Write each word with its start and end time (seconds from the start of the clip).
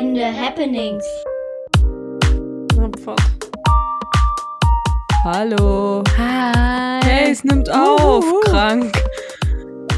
Einschneidende 0.00 0.32
Happenings. 0.34 1.04
Abfahrt. 2.82 3.20
Hallo. 5.24 6.02
Hi. 6.16 7.00
Hey, 7.04 7.32
es 7.32 7.44
nimmt 7.44 7.70
auf. 7.70 8.24
Uhuhu. 8.24 8.40
Krank. 8.46 8.92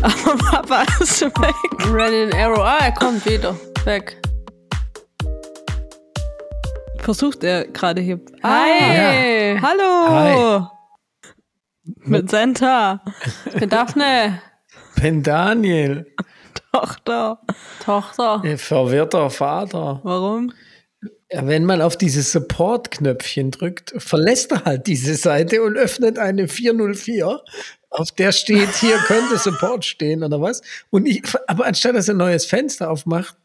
Aber 0.02 0.36
Papa 0.50 0.84
ist 1.00 1.20
schon 1.20 1.30
weg. 1.36 1.54
Running 1.86 2.34
Arrow. 2.34 2.58
Ah, 2.58 2.78
er 2.86 2.92
kommt 2.92 3.24
wieder. 3.26 3.54
Weg. 3.84 4.20
Versucht 6.98 7.44
er 7.44 7.68
gerade 7.68 8.00
hier. 8.00 8.20
Hi. 8.42 9.56
Hallo. 9.62 10.68
Mit 12.04 12.28
Santa. 12.28 13.02
Mit 13.60 13.72
Daphne. 13.72 14.42
Ben 15.00 15.22
Daniel, 15.22 16.06
Tochter. 16.72 17.38
Tochter. 17.84 18.42
ihr 18.44 18.58
verwirrter 18.58 19.30
Vater. 19.30 20.00
Warum? 20.02 20.52
Wenn 21.30 21.64
man 21.64 21.82
auf 21.82 21.96
dieses 21.96 22.32
Support-Knöpfchen 22.32 23.50
drückt, 23.50 23.94
verlässt 23.96 24.52
er 24.52 24.64
halt 24.64 24.86
diese 24.86 25.14
Seite 25.14 25.62
und 25.62 25.76
öffnet 25.76 26.18
eine 26.18 26.46
404, 26.46 27.40
auf 27.90 28.10
der 28.12 28.32
steht, 28.32 28.74
hier 28.76 28.96
könnte 29.06 29.38
Support 29.38 29.84
stehen 29.84 30.22
oder 30.22 30.40
was. 30.40 30.62
Und 30.90 31.06
ich, 31.06 31.22
aber 31.46 31.66
anstatt 31.66 31.94
dass 31.94 32.08
er 32.08 32.14
ein 32.14 32.18
neues 32.18 32.46
Fenster 32.46 32.90
aufmacht, 32.90 33.36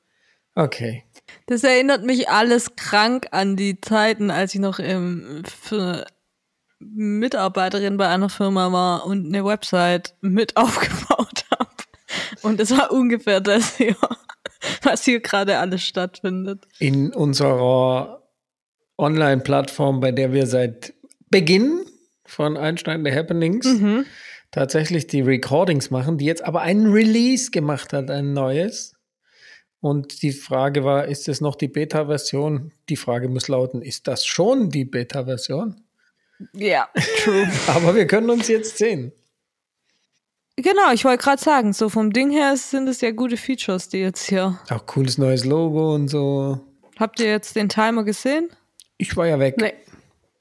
okay. 0.56 1.04
Das 1.48 1.64
erinnert 1.64 2.04
mich 2.04 2.30
alles 2.30 2.76
krank 2.76 3.28
an 3.32 3.56
die 3.56 3.80
Zeiten, 3.82 4.32
als 4.32 4.54
ich 4.54 4.62
noch 4.62 4.80
im, 4.80 5.44
für 5.46 6.06
Mitarbeiterin 6.80 7.98
bei 7.98 8.08
einer 8.08 8.30
Firma 8.30 8.72
war 8.72 9.06
und 9.06 9.28
eine 9.28 9.44
Website 9.44 10.14
mit 10.22 10.56
aufgebaut 10.58 11.18
habe. 11.18 11.37
Und 12.48 12.60
es 12.62 12.72
war 12.72 12.92
ungefähr 12.92 13.42
das 13.42 13.76
hier, 13.78 13.96
was 14.84 15.04
hier 15.04 15.20
gerade 15.20 15.58
alles 15.58 15.84
stattfindet. 15.84 16.66
In 16.80 17.14
unserer 17.14 18.24
Online-Plattform, 18.98 20.00
bei 20.00 20.12
der 20.12 20.32
wir 20.32 20.48
seit 20.48 20.94
Beginn 21.30 21.86
von 22.26 22.58
Einstein 22.58 23.06
Happenings 23.06 23.66
Mhm. 23.66 24.06
tatsächlich 24.52 25.08
die 25.08 25.22
Recordings 25.22 25.92
machen, 25.92 26.18
die 26.18 26.26
jetzt 26.26 26.44
aber 26.44 26.62
einen 26.62 26.92
Release 26.92 27.52
gemacht 27.52 27.94
hat, 27.94 28.10
ein 28.10 28.34
neues. 28.34 28.96
Und 29.80 30.22
die 30.24 30.32
Frage 30.32 30.84
war, 30.84 31.06
ist 31.06 31.28
es 31.30 31.42
noch 31.42 31.56
die 31.56 31.68
Beta-Version? 31.68 32.72
Die 32.90 32.96
Frage 32.96 33.30
muss 33.30 33.48
lauten, 33.48 33.82
ist 33.82 34.08
das 34.08 34.26
schon 34.26 34.70
die 34.70 34.86
Beta-Version? 34.86 35.82
Ja, 36.54 36.90
true. 37.24 37.48
Aber 37.68 37.96
wir 37.96 38.08
können 38.08 38.30
uns 38.30 38.48
jetzt 38.48 38.78
sehen. 38.78 39.12
Genau, 40.58 40.92
ich 40.94 41.06
wollte 41.06 41.24
gerade 41.24 41.42
sagen, 41.42 41.74
so 41.74 41.90
vom 41.90 42.12
Ding 42.12 42.32
her 42.32 42.56
sind 42.58 42.88
es 42.88 43.02
ja 43.02 43.12
gute 43.12 43.38
Features, 43.38 43.90
die 43.90 44.00
jetzt 44.00 44.28
hier. 44.28 44.60
Auch 44.70 44.86
cooles 44.86 45.18
neues 45.18 45.46
Logo 45.46 45.96
und 45.96 46.08
so. 46.08 46.60
Habt 47.00 47.20
ihr 47.20 47.28
jetzt 47.28 47.56
den 47.56 47.70
Timer 47.70 48.04
gesehen? 48.04 48.50
Ich 48.98 49.16
war 49.16 49.28
ja 49.28 49.40
weg. 49.40 49.56
Nee. 49.58 49.74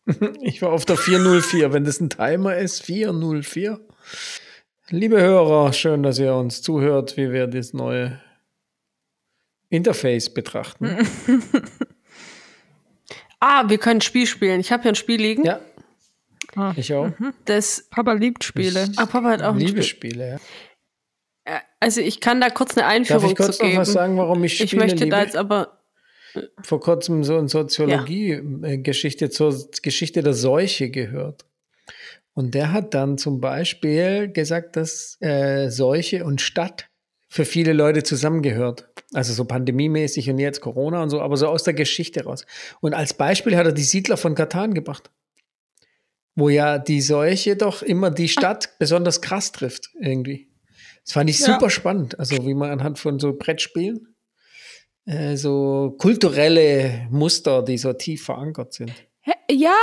Ich 0.41 0.63
war 0.63 0.71
auf 0.71 0.85
der 0.85 0.97
404. 0.97 1.73
Wenn 1.73 1.85
das 1.85 2.01
ein 2.01 2.11
Timer 2.11 2.57
ist, 2.57 2.83
404. 2.85 3.81
Liebe 4.91 5.21
Hörer, 5.21 5.73
schön, 5.73 6.05
dass 6.05 6.21
ihr 6.21 6.33
uns 6.33 6.63
zuhört, 6.63 7.17
wie 7.17 7.33
wir 7.33 7.49
das 7.49 7.73
neue 7.73 8.21
Interface 9.69 10.33
betrachten. 10.33 10.97
Ah, 13.39 13.69
wir 13.69 13.79
können 13.79 13.99
ein 13.99 14.03
Spiel 14.03 14.27
spielen. 14.27 14.61
Ich 14.61 14.73
habe 14.73 14.83
hier 14.83 14.93
ein 14.93 14.97
Spiel 14.97 15.21
liegen. 15.21 15.45
Ja, 15.45 15.61
Ah. 16.57 16.73
ich 16.77 16.93
auch. 16.95 17.11
Das. 17.45 17.87
Papa 17.91 18.13
liebt 18.15 18.43
Spiele. 18.45 18.89
Ah, 18.97 19.07
Papa 19.07 19.29
hat 19.31 19.43
auch 19.43 19.53
ein 19.53 19.61
Spiel. 19.61 19.69
Liebesspiele. 19.69 20.29
Ja. 20.29 21.57
Äh, 21.57 21.61
Also 21.81 22.01
ich 22.01 22.21
kann 22.21 22.41
da 22.41 22.49
kurz 22.51 22.77
eine 22.77 22.87
Einführung 22.87 23.23
Darf 23.23 23.31
ich 23.31 23.37
kurz 23.37 23.59
zu 23.59 23.67
noch 23.67 23.77
was 23.77 23.93
sagen, 23.93 24.17
warum 24.17 24.43
ich 24.45 24.61
ich 24.61 24.71
Spiele 24.71 24.83
möchte 24.85 25.05
liebe? 25.05 25.11
da 25.17 25.23
jetzt 25.23 25.37
aber. 25.37 25.79
vor 26.63 26.81
kurzem 26.81 27.25
so 27.25 27.37
eine 27.39 27.49
Soziologie-Geschichte 27.49 29.31
zur 29.31 29.55
Geschichte 29.83 30.23
der 30.23 30.35
Seuche 30.35 30.91
gehört. 30.91 31.45
Und 32.35 32.55
der 32.55 32.73
hat 32.73 32.93
dann 32.93 33.17
zum 33.17 33.41
Beispiel 33.41 34.29
gesagt, 34.29 34.77
dass 34.77 35.17
äh, 35.21 35.71
Seuche 35.71 36.25
und 36.25 36.41
Stadt 36.43 36.89
für 37.29 37.45
viele 37.47 37.73
Leute 37.73 38.03
zusammengehört. 38.03 38.89
Also 39.15 39.33
so 39.33 39.45
pandemiemäßig 39.47 40.29
und 40.31 40.39
jetzt 40.39 40.61
Corona 40.61 41.03
und 41.03 41.11
so, 41.11 41.21
aber 41.21 41.37
so 41.37 41.49
aus 41.49 41.63
der 41.65 41.75
Geschichte 41.75 42.25
raus. 42.25 42.45
Und 42.81 42.93
als 42.95 43.15
Beispiel 43.15 43.57
hat 43.57 43.67
er 43.67 43.73
die 43.73 43.83
Siedler 43.83 44.17
von 44.17 44.35
Katan 44.35 44.75
gebracht. 44.75 45.11
Wo 46.37 46.49
ja 46.49 46.79
die 46.79 47.01
Seuche 47.01 47.57
doch 47.57 47.83
immer 47.83 48.11
die 48.11 48.29
Stadt 48.29 48.79
besonders 48.79 49.21
krass 49.23 49.53
trifft, 49.53 49.91
irgendwie. 49.99 50.49
Das 51.03 51.13
fand 51.15 51.31
ich 51.31 51.41
Ja. 51.41 51.47
super 51.55 51.71
spannend. 51.71 52.19
Also 52.19 52.45
wie 52.47 52.55
man 52.55 52.71
anhand 52.71 52.99
von 52.99 53.19
so 53.19 53.33
Brettspielen 53.33 54.15
äh, 55.07 55.37
so 55.37 55.95
kulturelle 55.99 57.07
Muster, 57.11 57.63
die 57.63 57.79
so 57.79 57.93
tief 57.93 58.25
verankert 58.25 58.73
sind. 58.75 58.93
Ja, 59.51 59.77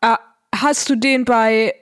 ah, 0.00 0.18
hast 0.54 0.88
du 0.88 0.96
den 0.96 1.24
bei. 1.24 1.74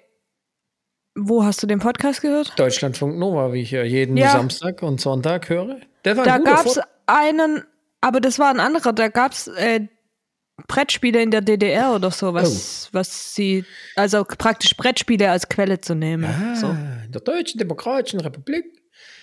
Wo 1.19 1.45
hast 1.45 1.63
du 1.63 1.67
den 1.67 1.79
Podcast 1.79 2.21
gehört? 2.23 2.59
Deutschlandfunk 2.59 3.19
Nova, 3.19 3.53
wie 3.53 3.63
ich 3.63 3.71
ja 3.71 3.83
jeden 3.83 4.17
Ja. 4.17 4.31
Samstag 4.31 4.83
und 4.83 5.01
Sonntag 5.01 5.49
höre. 5.49 5.81
Der 6.05 6.17
war 6.17 6.25
Da 6.25 6.39
gab's 6.39 6.75
Vor 6.75 6.85
einen, 7.07 7.65
aber 8.01 8.21
das 8.21 8.39
war 8.39 8.51
ein 8.51 8.61
anderer, 8.61 8.93
da 8.93 9.09
gab's 9.09 9.49
äh, 9.49 9.89
Brettspiele 10.69 11.23
in 11.23 11.31
der 11.31 11.43
DDR 11.43 11.95
oder 11.95 12.11
so, 12.11 12.33
was, 12.33 12.89
was 12.93 13.35
sie, 13.35 13.65
also 13.95 14.25
praktisch 14.25 14.77
Brettspiele 14.77 15.31
als 15.31 15.49
Quelle 15.49 15.81
zu 15.81 15.95
nehmen. 15.95 16.25
ah, 16.25 16.57
So. 16.57 16.69
in 16.69 17.13
der 17.13 17.21
Deutschen 17.21 17.59
Demokratischen 17.59 18.21
Republik. 18.21 18.65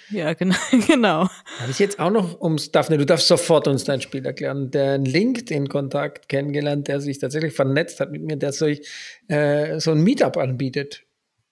Ja, 0.09 0.33
genau. 0.33 0.55
genau. 0.87 1.29
Habe 1.59 1.71
ich 1.71 1.79
jetzt 1.79 1.99
auch 1.99 2.11
noch 2.11 2.39
ums 2.39 2.71
Daphne, 2.71 2.97
du 2.97 3.05
darfst 3.05 3.27
sofort 3.27 3.67
uns 3.67 3.83
dein 3.83 4.01
Spiel 4.01 4.25
erklären. 4.25 4.69
Der 4.69 4.97
LinkedIn-Kontakt 4.99 6.29
kennengelernt, 6.29 6.87
der 6.87 7.01
sich 7.01 7.19
tatsächlich 7.19 7.53
vernetzt 7.53 7.99
hat 7.99 8.11
mit 8.11 8.21
mir, 8.21 8.37
der 8.37 8.53
solch, 8.53 8.87
äh, 9.27 9.79
so 9.79 9.91
ein 9.91 10.01
Meetup 10.03 10.37
anbietet. 10.37 11.03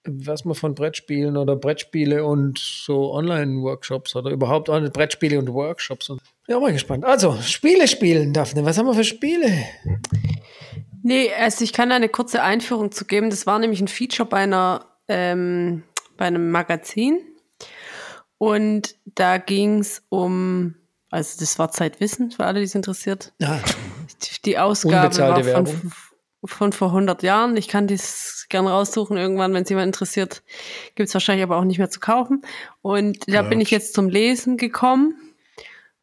Was 0.04 0.44
man 0.44 0.54
von 0.54 0.74
Brettspielen 0.74 1.36
oder 1.36 1.54
Brettspiele 1.54 2.24
und 2.24 2.58
so 2.58 3.12
Online-Workshops 3.12 4.16
oder 4.16 4.30
überhaupt 4.30 4.68
Brettspiele 4.92 5.38
und 5.38 5.52
Workshops. 5.52 6.10
Und, 6.10 6.20
ja, 6.48 6.58
mal 6.58 6.72
gespannt. 6.72 7.04
Also, 7.04 7.36
Spiele 7.42 7.86
spielen, 7.86 8.32
Daphne. 8.32 8.64
Was 8.64 8.78
haben 8.78 8.86
wir 8.86 8.94
für 8.94 9.04
Spiele? 9.04 9.48
Nee, 11.04 11.30
also 11.38 11.64
ich 11.64 11.72
kann 11.72 11.90
da 11.90 11.96
eine 11.96 12.08
kurze 12.08 12.42
Einführung 12.42 12.90
zu 12.90 13.04
geben. 13.04 13.30
Das 13.30 13.46
war 13.46 13.58
nämlich 13.58 13.80
ein 13.80 13.88
Feature 13.88 14.28
bei 14.28 14.38
einer 14.38 14.86
ähm, 15.08 15.82
bei 16.16 16.26
einem 16.26 16.50
Magazin. 16.50 17.18
Und 18.38 18.96
da 19.04 19.38
ging 19.38 19.80
es 19.80 20.04
um, 20.08 20.74
also 21.10 21.38
das 21.40 21.58
war 21.58 21.70
Zeitwissen 21.70 22.30
für 22.30 22.44
alle, 22.44 22.60
die 22.60 22.64
es 22.66 22.74
interessiert. 22.74 23.32
Ah, 23.42 23.58
Die 24.44 24.58
Ausgabe 24.58 25.06
Unbezahlte 25.06 25.46
war 25.46 25.56
von, 25.56 25.66
Werbung. 25.66 25.92
Von 26.44 26.72
vor 26.72 26.88
100 26.88 27.22
Jahren. 27.22 27.56
Ich 27.56 27.68
kann 27.68 27.86
das 27.86 28.46
gerne 28.48 28.70
raussuchen 28.70 29.16
irgendwann, 29.16 29.54
wenn 29.54 29.62
es 29.62 29.68
jemand 29.68 29.86
interessiert. 29.86 30.42
Gibt 30.94 31.08
es 31.08 31.14
wahrscheinlich 31.14 31.44
aber 31.44 31.56
auch 31.56 31.64
nicht 31.64 31.78
mehr 31.78 31.90
zu 31.90 32.00
kaufen. 32.00 32.42
Und 32.82 33.32
da 33.32 33.42
bin 33.42 33.60
ich 33.60 33.70
jetzt 33.70 33.94
zum 33.94 34.08
Lesen 34.08 34.56
gekommen. 34.56 35.14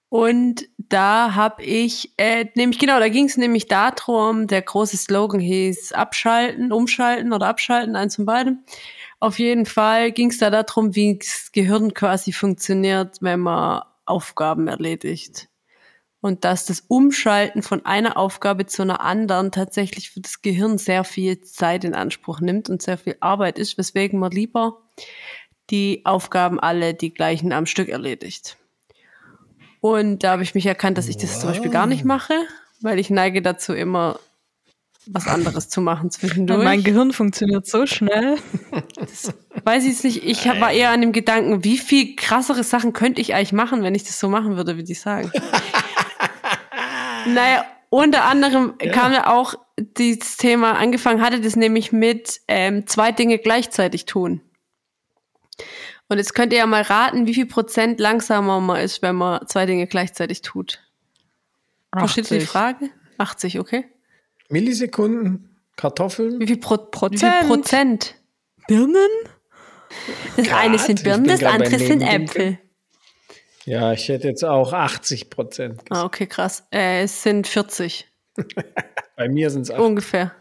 Und 0.09 0.67
da 0.77 1.35
habe 1.35 1.63
ich, 1.63 2.13
äh, 2.17 2.45
nämlich 2.55 2.79
genau, 2.79 2.99
da 2.99 3.09
ging 3.09 3.25
es 3.25 3.37
nämlich 3.37 3.67
darum, 3.67 4.47
der 4.47 4.63
große 4.63 4.97
Slogan 4.97 5.39
hieß 5.39 5.91
abschalten, 5.91 6.71
umschalten 6.71 7.31
oder 7.31 7.45
abschalten, 7.45 7.95
eins 7.95 8.15
von 8.15 8.25
beidem. 8.25 8.63
Auf 9.19 9.37
jeden 9.37 9.67
Fall 9.67 10.11
ging 10.11 10.31
es 10.31 10.39
da 10.39 10.49
darum, 10.49 10.95
wie 10.95 11.19
das 11.19 11.51
Gehirn 11.51 11.93
quasi 11.93 12.31
funktioniert, 12.31 13.17
wenn 13.21 13.41
man 13.41 13.83
Aufgaben 14.05 14.67
erledigt. 14.67 15.47
Und 16.21 16.43
dass 16.43 16.65
das 16.65 16.81
Umschalten 16.81 17.61
von 17.61 17.85
einer 17.85 18.17
Aufgabe 18.17 18.65
zu 18.65 18.81
einer 18.81 18.99
anderen 19.01 19.51
tatsächlich 19.51 20.11
für 20.11 20.19
das 20.19 20.41
Gehirn 20.41 20.77
sehr 20.77 21.03
viel 21.05 21.39
Zeit 21.41 21.85
in 21.85 21.95
Anspruch 21.95 22.41
nimmt 22.41 22.69
und 22.69 22.81
sehr 22.81 22.97
viel 22.97 23.15
Arbeit 23.21 23.57
ist, 23.57 23.77
weswegen 23.77 24.19
man 24.19 24.31
lieber 24.31 24.81
die 25.69 26.01
Aufgaben 26.05 26.59
alle 26.59 26.93
die 26.93 27.13
gleichen 27.13 27.53
am 27.53 27.65
Stück 27.65 27.89
erledigt. 27.89 28.57
Und 29.81 30.23
da 30.23 30.31
habe 30.31 30.43
ich 30.43 30.55
mich 30.55 30.65
erkannt, 30.65 30.97
dass 30.97 31.07
ich 31.07 31.17
das 31.17 31.39
zum 31.39 31.49
Beispiel 31.49 31.71
gar 31.71 31.87
nicht 31.87 32.03
mache, 32.03 32.33
weil 32.81 32.99
ich 32.99 33.09
neige 33.09 33.41
dazu 33.41 33.73
immer 33.73 34.19
was 35.11 35.27
anderes 35.27 35.69
zu 35.69 35.81
machen 35.81 36.11
zwischendurch. 36.11 36.63
Mein 36.63 36.83
Gehirn 36.83 37.13
funktioniert 37.13 37.65
so 37.65 37.85
schnell. 37.85 38.37
Weiß 39.63 39.83
ich 39.83 39.91
jetzt 39.91 40.03
nicht, 40.03 40.23
ich 40.23 40.45
war 40.45 40.71
eher 40.71 40.91
an 40.91 41.01
dem 41.01 41.11
Gedanken, 41.11 41.63
wie 41.63 41.77
viel 41.77 42.15
krassere 42.15 42.63
Sachen 42.63 42.93
könnte 42.93 43.21
ich 43.21 43.33
eigentlich 43.33 43.53
machen, 43.53 43.81
wenn 43.83 43.95
ich 43.95 44.03
das 44.03 44.19
so 44.19 44.29
machen 44.29 44.57
würde, 44.57 44.77
wie 44.77 44.83
die 44.83 44.93
sagen. 44.93 45.31
Naja, 47.27 47.65
unter 47.89 48.25
anderem 48.25 48.77
kam 48.91 49.13
ja 49.13 49.27
auch 49.33 49.55
dieses 49.77 50.37
Thema, 50.37 50.73
angefangen 50.73 51.21
hatte 51.21 51.41
das 51.41 51.55
nämlich 51.55 51.91
mit 51.91 52.41
ähm, 52.47 52.85
zwei 52.87 53.11
Dinge 53.11 53.39
gleichzeitig 53.39 54.05
tun. 54.05 54.41
Und 56.07 56.17
jetzt 56.17 56.33
könnt 56.33 56.53
ihr 56.53 56.59
ja 56.59 56.65
mal 56.65 56.81
raten, 56.81 57.27
wie 57.27 57.33
viel 57.33 57.45
Prozent 57.45 57.99
langsamer 57.99 58.59
man 58.59 58.81
ist, 58.81 59.01
wenn 59.01 59.15
man 59.15 59.45
zwei 59.47 59.65
Dinge 59.65 59.87
gleichzeitig 59.87 60.41
tut. 60.41 60.79
Versteht 61.95 62.31
ihr 62.31 62.39
die 62.39 62.43
80. 62.43 62.49
Frage? 62.49 62.89
80, 63.17 63.59
okay. 63.59 63.85
Millisekunden, 64.49 65.55
Kartoffeln. 65.75 66.39
Wie 66.39 66.47
viel, 66.47 66.57
Pro 66.57 66.77
Prozent? 66.77 67.21
Wie 67.21 67.47
viel 67.47 67.47
Prozent? 67.47 68.15
Birnen? 68.67 69.07
Das 70.35 70.47
Grad. 70.47 70.59
eine 70.59 70.77
sind 70.79 71.03
Birnen, 71.03 71.25
das 71.25 71.43
andere 71.43 71.79
sind. 71.79 72.01
Äpfel. 72.01 72.59
Ja, 73.65 73.93
ich 73.93 74.07
hätte 74.07 74.27
jetzt 74.27 74.43
auch 74.43 74.73
80 74.73 75.29
Prozent. 75.29 75.81
Ah, 75.89 76.05
okay, 76.05 76.27
krass. 76.27 76.65
Äh, 76.71 77.03
es 77.03 77.23
sind 77.23 77.47
40. 77.47 78.07
Bei 79.15 79.27
mir 79.27 79.49
sind 79.49 79.63
es 79.63 79.69
Ungefähr. 79.69 80.31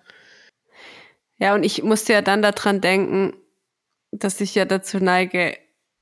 Ja, 1.38 1.54
und 1.54 1.64
ich 1.64 1.82
musste 1.82 2.12
ja 2.12 2.22
dann 2.22 2.42
daran 2.42 2.80
denken, 2.80 3.34
dass 4.10 4.40
ich 4.40 4.54
ja 4.54 4.64
dazu 4.64 4.98
neige, 4.98 5.56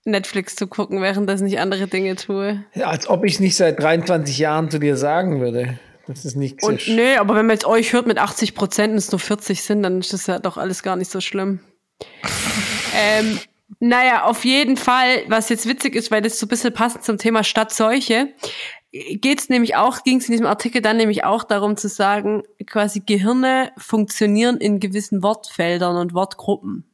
Netflix 0.04 0.54
zu 0.54 0.66
gucken, 0.68 1.02
während 1.02 1.28
das 1.28 1.40
nicht 1.40 1.58
andere 1.58 1.88
Dinge 1.88 2.14
tue. 2.16 2.64
Ja, 2.74 2.86
als 2.86 3.08
ob 3.08 3.24
ich 3.24 3.34
es 3.34 3.40
nicht 3.40 3.56
seit 3.56 3.80
23 3.80 4.38
Jahren 4.38 4.70
zu 4.70 4.78
dir 4.78 4.96
sagen 4.96 5.40
würde. 5.40 5.78
Das 6.06 6.24
ist 6.24 6.36
nicht 6.36 6.62
Und 6.62 6.86
nö, 6.86 7.16
aber 7.16 7.34
wenn 7.34 7.46
man 7.46 7.56
jetzt 7.56 7.66
euch 7.66 7.92
hört 7.92 8.06
mit 8.06 8.19
80 8.19 8.54
Prozent 8.54 8.92
und 8.92 8.98
es 8.98 9.10
nur 9.10 9.19
40 9.19 9.62
sind, 9.62 9.82
dann 9.82 9.98
ist 9.98 10.12
das 10.12 10.28
ja 10.28 10.38
doch 10.38 10.56
alles 10.56 10.84
gar 10.84 10.94
nicht 10.94 11.10
so 11.10 11.20
schlimm. 11.20 11.58
ähm, 12.94 13.40
naja, 13.80 14.24
auf 14.24 14.44
jeden 14.44 14.76
Fall, 14.76 15.24
was 15.28 15.48
jetzt 15.48 15.68
witzig 15.68 15.94
ist, 15.94 16.10
weil 16.10 16.22
das 16.22 16.38
so 16.38 16.46
ein 16.46 16.48
bisschen 16.48 16.72
passend 16.72 17.04
zum 17.04 17.18
Thema 17.18 17.44
Stadtseuche, 17.44 18.32
geht 18.92 19.40
es 19.40 19.48
nämlich 19.48 19.76
auch, 19.76 20.02
ging 20.04 20.18
es 20.18 20.28
in 20.28 20.32
diesem 20.32 20.46
Artikel 20.46 20.80
dann 20.80 20.96
nämlich 20.96 21.24
auch 21.24 21.44
darum 21.44 21.76
zu 21.76 21.88
sagen, 21.88 22.42
quasi 22.66 23.00
Gehirne 23.00 23.72
funktionieren 23.76 24.56
in 24.58 24.80
gewissen 24.80 25.22
Wortfeldern 25.22 25.96
und 25.96 26.14
Wortgruppen. 26.14 26.84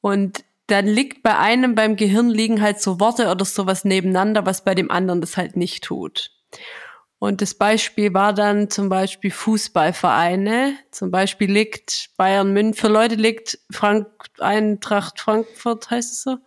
Und 0.00 0.44
dann 0.66 0.86
liegt 0.86 1.22
bei 1.22 1.36
einem 1.36 1.74
beim 1.74 1.96
Gehirn 1.96 2.28
liegen 2.28 2.60
halt 2.60 2.80
so 2.80 3.00
Worte 3.00 3.28
oder 3.30 3.44
sowas 3.44 3.84
nebeneinander, 3.84 4.46
was 4.46 4.64
bei 4.64 4.74
dem 4.74 4.90
anderen 4.90 5.20
das 5.20 5.36
halt 5.36 5.56
nicht 5.56 5.84
tut. 5.84 6.30
Und 7.20 7.42
das 7.42 7.52
Beispiel 7.52 8.14
war 8.14 8.32
dann 8.32 8.70
zum 8.70 8.88
Beispiel 8.88 9.30
Fußballvereine. 9.30 10.78
Zum 10.90 11.10
Beispiel 11.10 11.52
liegt 11.52 12.08
Bayern 12.16 12.54
München, 12.54 12.72
für 12.72 12.88
Leute 12.88 13.14
liegt 13.14 13.58
Frank, 13.70 14.06
Eintracht 14.38 15.20
Frankfurt, 15.20 15.90
heißt 15.90 16.12
es 16.12 16.22
so? 16.22 16.38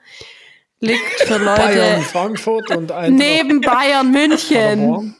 Liegt 0.79 1.21
für 1.21 1.37
Leute 1.45 1.61
Bayern, 1.61 2.01
Frankfurt 2.01 2.75
und 2.75 2.91
Eintracht. 2.91 3.11
neben 3.11 3.61
Bayern 3.61 4.11
München. 4.11 5.15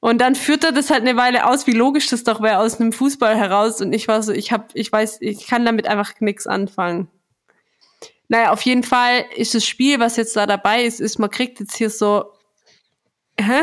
Und 0.00 0.20
dann 0.20 0.34
führt 0.34 0.64
er 0.64 0.72
das 0.72 0.90
halt 0.90 1.02
eine 1.02 1.16
Weile 1.16 1.46
aus, 1.46 1.68
wie 1.68 1.72
logisch 1.72 2.08
das 2.08 2.24
doch 2.24 2.42
wäre 2.42 2.58
aus 2.58 2.80
einem 2.80 2.92
Fußball 2.92 3.36
heraus. 3.36 3.80
Und 3.80 3.92
ich 3.92 4.08
war 4.08 4.20
so, 4.20 4.32
ich 4.32 4.50
hab, 4.50 4.74
ich 4.74 4.90
weiß, 4.90 5.18
ich 5.20 5.46
kann 5.46 5.64
damit 5.64 5.86
einfach 5.86 6.14
nichts 6.18 6.48
anfangen. 6.48 7.06
Naja, 8.26 8.50
auf 8.50 8.62
jeden 8.62 8.82
Fall 8.82 9.26
ist 9.36 9.54
das 9.54 9.64
Spiel, 9.64 10.00
was 10.00 10.16
jetzt 10.16 10.34
da 10.34 10.46
dabei 10.46 10.82
ist, 10.82 11.00
ist, 11.00 11.20
man 11.20 11.30
kriegt 11.30 11.60
jetzt 11.60 11.76
hier 11.76 11.90
so 11.90 12.32
Hä? 13.40 13.62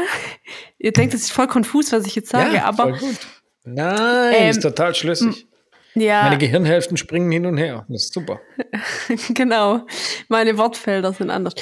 Ihr 0.79 0.91
denkt, 0.91 1.13
das 1.13 1.21
ist 1.21 1.31
voll 1.31 1.47
konfus, 1.47 1.91
was 1.91 2.05
ich 2.05 2.15
jetzt 2.15 2.29
sage, 2.29 2.55
ja, 2.55 2.65
aber. 2.65 2.95
Voll 2.95 2.99
gut. 2.99 3.17
Nein, 3.63 4.33
ähm, 4.35 4.49
ist 4.49 4.61
total 4.61 4.95
schlüssig. 4.95 5.47
Ja. 5.93 6.23
Meine 6.23 6.37
Gehirnhälften 6.37 6.95
springen 6.95 7.31
hin 7.31 7.45
und 7.45 7.57
her. 7.57 7.85
Das 7.89 8.05
ist 8.05 8.13
super. 8.13 8.39
genau. 9.29 9.85
Meine 10.27 10.57
Wortfelder 10.57 11.11
sind 11.11 11.31
anders. 11.31 11.55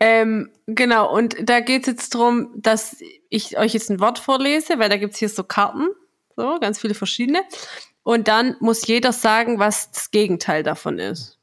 Ähm, 0.00 0.50
genau, 0.66 1.14
und 1.14 1.36
da 1.48 1.60
geht 1.60 1.82
es 1.82 1.86
jetzt 1.86 2.14
darum, 2.14 2.50
dass 2.56 2.96
ich 3.28 3.56
euch 3.58 3.72
jetzt 3.72 3.88
ein 3.88 4.00
Wort 4.00 4.18
vorlese, 4.18 4.78
weil 4.78 4.88
da 4.88 4.96
gibt 4.96 5.12
es 5.12 5.20
hier 5.20 5.28
so 5.28 5.44
Karten, 5.44 5.86
so 6.34 6.58
ganz 6.60 6.80
viele 6.80 6.94
verschiedene. 6.94 7.42
Und 8.02 8.26
dann 8.26 8.56
muss 8.58 8.86
jeder 8.86 9.12
sagen, 9.12 9.60
was 9.60 9.92
das 9.92 10.10
Gegenteil 10.10 10.64
davon 10.64 10.98
ist. 10.98 11.38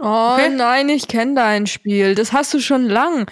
Oh 0.00 0.34
okay. 0.34 0.48
nein, 0.50 0.88
ich 0.88 1.08
kenne 1.08 1.34
dein 1.34 1.66
Spiel. 1.66 2.14
Das 2.14 2.32
hast 2.32 2.54
du 2.54 2.60
schon 2.60 2.86
lang. 2.86 3.28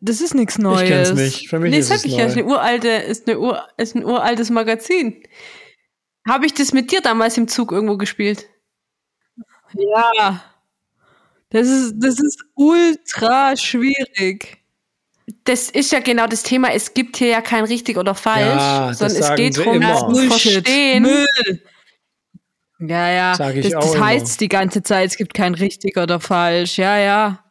Das 0.00 0.20
ist 0.20 0.34
nichts 0.34 0.58
Neues. 0.58 0.82
Ich 0.82 0.88
kenn's 0.88 1.12
nicht. 1.12 1.48
Für 1.48 1.58
mich 1.58 1.70
nee, 1.70 1.78
ist 1.78 1.90
es 1.90 2.04
ich 2.04 2.12
neu. 2.12 2.18
ja, 2.18 2.26
ist 2.26 2.36
eine 2.36 2.44
uralte, 2.44 2.88
ist 2.88 3.28
eine 3.28 3.38
Ur, 3.38 3.66
ist 3.78 3.94
ein 3.96 4.04
uraltes 4.04 4.50
Magazin. 4.50 5.22
Habe 6.28 6.44
ich 6.44 6.52
das 6.52 6.72
mit 6.72 6.92
dir 6.92 7.00
damals 7.00 7.38
im 7.38 7.48
Zug 7.48 7.72
irgendwo 7.72 7.96
gespielt? 7.96 8.46
Ja. 9.74 10.42
Das 11.48 11.66
ist, 11.66 11.94
das 11.96 12.20
ist 12.20 12.44
ultra 12.54 13.56
schwierig. 13.56 14.58
Das 15.44 15.70
ist 15.70 15.92
ja 15.92 16.00
genau 16.00 16.26
das 16.26 16.42
Thema. 16.42 16.72
Es 16.72 16.92
gibt 16.92 17.16
hier 17.16 17.28
ja 17.28 17.40
kein 17.40 17.64
richtig 17.64 17.96
oder 17.96 18.14
falsch, 18.14 18.60
ja, 18.60 18.92
sondern 18.92 19.16
es 19.16 19.34
geht 19.34 19.56
darum, 19.56 20.14
zu 20.14 20.26
verstehen. 20.28 21.02
Müll. 21.04 21.62
Ja, 22.80 23.10
ja. 23.10 23.34
Sag 23.34 23.56
ich 23.56 23.68
das, 23.68 23.74
auch 23.74 23.92
das 23.92 24.00
heißt 24.00 24.40
die 24.40 24.48
ganze 24.48 24.82
Zeit, 24.82 25.10
es 25.10 25.16
gibt 25.16 25.34
kein 25.34 25.54
richtig 25.54 25.96
oder 25.96 26.20
falsch. 26.20 26.78
Ja, 26.78 26.96
ja. 26.98 27.44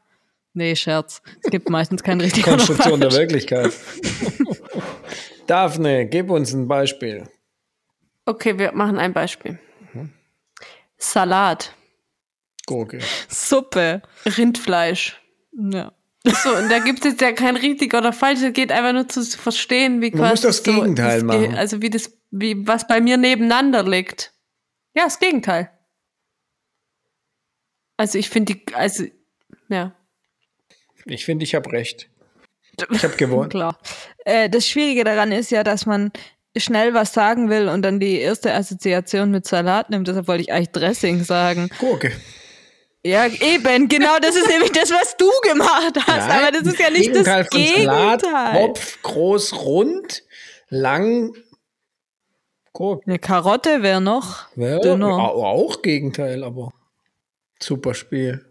Nee, 0.53 0.75
Scherz. 0.75 1.21
Es 1.43 1.51
gibt 1.51 1.69
meistens 1.69 2.03
kein 2.03 2.19
richtig 2.19 2.47
oder 2.47 2.57
falsch. 2.57 2.67
Konstruktion 2.67 2.99
der 2.99 3.11
Wirklichkeit. 3.13 3.71
Daphne, 5.47 6.07
gib 6.07 6.29
uns 6.29 6.53
ein 6.53 6.67
Beispiel. 6.67 7.23
Okay, 8.25 8.57
wir 8.57 8.71
machen 8.73 8.97
ein 8.97 9.13
Beispiel. 9.13 9.59
Mhm. 9.93 10.11
Salat. 10.97 11.73
Gurke. 12.65 12.99
Suppe. 13.27 14.01
Rindfleisch. 14.25 15.19
Ja. 15.53 15.91
So, 16.25 16.55
und 16.55 16.69
da 16.69 16.79
gibt 16.79 16.99
es 16.99 17.11
jetzt 17.11 17.21
ja 17.21 17.31
kein 17.31 17.55
richtig 17.55 17.93
oder 17.93 18.11
falsch, 18.11 18.41
es 18.41 18.53
geht 18.53 18.71
einfach 18.71 18.93
nur 18.93 19.07
zu 19.07 19.23
verstehen, 19.23 20.01
wie 20.01 20.11
Man 20.11 20.19
quasi. 20.19 20.31
muss 20.31 20.41
das 20.41 20.63
Gegenteil 20.63 21.21
so, 21.21 21.27
das, 21.27 21.39
machen. 21.39 21.55
Also 21.55 21.81
wie 21.81 21.89
das, 21.89 22.11
wie 22.31 22.67
was 22.67 22.87
bei 22.87 22.99
mir 23.01 23.17
nebeneinander 23.17 23.83
liegt. 23.83 24.33
Ja, 24.95 25.05
das 25.05 25.19
Gegenteil. 25.19 25.71
Also 27.97 28.17
ich 28.17 28.29
finde 28.29 28.55
die, 28.55 28.73
also, 28.73 29.05
ja. 29.67 29.93
Ich 31.05 31.25
finde, 31.25 31.43
ich 31.43 31.55
habe 31.55 31.71
recht. 31.71 32.09
Ich 32.91 33.03
habe 33.03 33.15
gewonnen. 33.17 33.49
Klar. 33.49 33.77
Äh, 34.25 34.49
das 34.49 34.67
Schwierige 34.67 35.03
daran 35.03 35.31
ist 35.31 35.51
ja, 35.51 35.63
dass 35.63 35.85
man 35.85 36.11
schnell 36.57 36.93
was 36.93 37.13
sagen 37.13 37.49
will 37.49 37.67
und 37.67 37.81
dann 37.81 37.99
die 37.99 38.19
erste 38.19 38.53
Assoziation 38.53 39.31
mit 39.31 39.45
Salat 39.45 39.89
nimmt. 39.89 40.07
Deshalb 40.07 40.27
wollte 40.27 40.43
ich 40.43 40.51
eigentlich 40.51 40.71
Dressing 40.71 41.23
sagen. 41.23 41.69
Gurke. 41.79 42.11
Ja, 43.03 43.27
eben, 43.27 43.87
genau, 43.87 44.17
das 44.21 44.35
ist 44.35 44.49
nämlich 44.49 44.71
das, 44.71 44.91
was 44.91 45.15
du 45.15 45.29
gemacht 45.43 45.93
hast. 46.05 46.27
Nein, 46.27 46.43
aber 46.43 46.51
das 46.51 46.73
ist 46.73 46.79
ja 46.79 46.89
nicht 46.89 47.11
Gegenteil 47.13 47.43
das 47.43 47.49
Gegenteil. 47.49 48.19
Salat, 48.19 48.53
Kopf, 48.53 49.01
groß, 49.03 49.53
rund, 49.63 50.23
lang, 50.67 51.33
Gurke. 52.79 53.05
Eine 53.05 53.19
Karotte 53.19 53.83
wäre 53.83 53.99
noch 53.99 54.47
ja, 54.55 54.79
dünner. 54.79 55.09
Auch 55.09 55.81
Gegenteil, 55.81 56.45
aber 56.45 56.71
super 57.61 57.93
Spiel. 57.93 58.45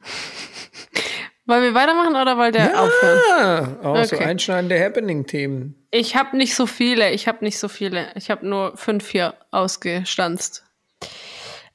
Wollen 1.46 1.64
wir 1.64 1.74
weitermachen 1.74 2.14
oder 2.14 2.38
wollt 2.38 2.54
ihr 2.54 2.60
ja, 2.60 2.80
aufhören? 2.80 3.84
Auch 3.84 3.96
okay. 3.96 4.06
so 4.06 4.18
einschneidende 4.18 4.78
Happening-Themen. 4.78 5.74
Ich 5.90 6.14
habe 6.14 6.36
nicht 6.36 6.54
so 6.54 6.66
viele. 6.66 7.10
Ich 7.10 7.26
habe 7.26 7.44
nicht 7.44 7.58
so 7.58 7.66
viele. 7.66 8.12
Ich 8.14 8.30
habe 8.30 8.46
nur 8.46 8.76
fünf 8.76 9.10
hier 9.10 9.34
ausgestanzt. 9.50 10.64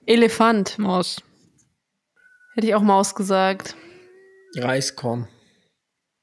Elefant. 0.06 0.80
Maus. 0.80 1.18
Hätte 2.54 2.68
ich 2.68 2.76
auch 2.76 2.84
Maus 2.84 3.16
gesagt. 3.16 3.76
Reiskorn. 4.56 5.28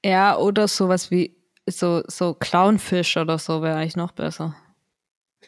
Ja, 0.03 0.39
oder 0.39 0.67
sowas 0.67 1.11
wie 1.11 1.37
so, 1.67 2.03
so 2.07 2.33
Clownfisch 2.33 3.19
oder 3.19 3.39
so 3.39 3.61
wäre 3.61 3.77
eigentlich 3.77 3.97
noch 3.97 4.13
besser. 4.13 4.57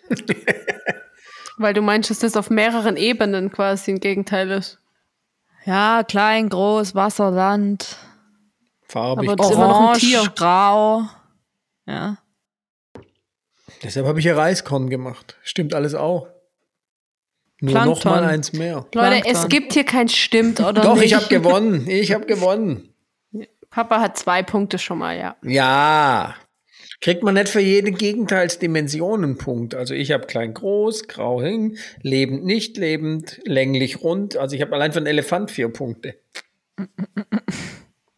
Weil 1.57 1.75
du 1.75 1.83
meinst, 1.83 2.11
dass 2.11 2.19
das 2.19 2.37
auf 2.37 2.51
mehreren 2.51 2.97
Ebenen 2.97 3.51
quasi 3.53 3.93
ein 3.93 4.01
Gegenteil 4.01 4.51
ist. 4.51 4.79
Ja, 5.65 6.03
klein, 6.03 6.49
groß, 6.49 6.95
Wasser, 6.95 7.31
Land. 7.31 7.97
Farbig, 8.89 9.29
Aber 9.29 9.37
das 9.37 9.51
ist 9.51 9.55
immer 9.55 9.69
noch 9.69 9.91
ein 9.93 9.99
Tier. 9.99 10.33
grau. 10.35 11.03
Ja. 11.87 12.19
Deshalb 13.83 14.07
habe 14.07 14.19
ich 14.19 14.25
ja 14.25 14.35
Reiskorn 14.37 14.91
gemacht. 14.91 15.37
Stimmt 15.43 15.75
alles 15.75 15.95
auch. 15.95 16.29
Nur 17.61 17.85
noch 17.85 18.05
mal 18.05 18.25
eins 18.25 18.53
mehr. 18.53 18.87
Leute, 18.95 19.23
Plankton. 19.23 19.33
es 19.33 19.49
gibt 19.49 19.73
hier 19.73 19.85
kein 19.85 20.09
Stimmt 20.09 20.61
oder 20.61 20.83
Doch, 20.83 20.95
nicht. 20.97 21.07
ich 21.07 21.15
habe 21.15 21.27
gewonnen. 21.29 21.89
Ich 21.89 22.13
habe 22.13 22.27
gewonnen. 22.27 22.93
Papa 23.71 24.01
hat 24.01 24.19
zwei 24.19 24.43
Punkte 24.43 24.79
schon 24.79 24.99
mal, 24.99 25.17
ja. 25.17 25.37
Ja. 25.43 26.35
Kriegt 27.01 27.23
man 27.23 27.35
nicht 27.35 27.49
für 27.49 27.61
jede 27.61 27.93
Gegenteilsdimension 27.93 29.25
einen 29.25 29.39
Punkt. 29.39 29.75
Also 29.75 29.95
ich 29.95 30.13
habe 30.13 30.27
klein, 30.27 30.55
groß, 30.55 31.09
grau 31.09 31.43
hin, 31.43 31.79
lebend, 32.03 32.45
nicht 32.45 32.77
lebend, 32.77 33.41
länglich, 33.45 34.03
rund. 34.03 34.37
Also 34.37 34.57
ich 34.57 34.63
habe 34.63 34.75
allein 34.75 34.93
für 34.93 34.99
einen 34.99 35.07
Elefant 35.07 35.51
vier 35.51 35.69
Punkte. 35.69 36.15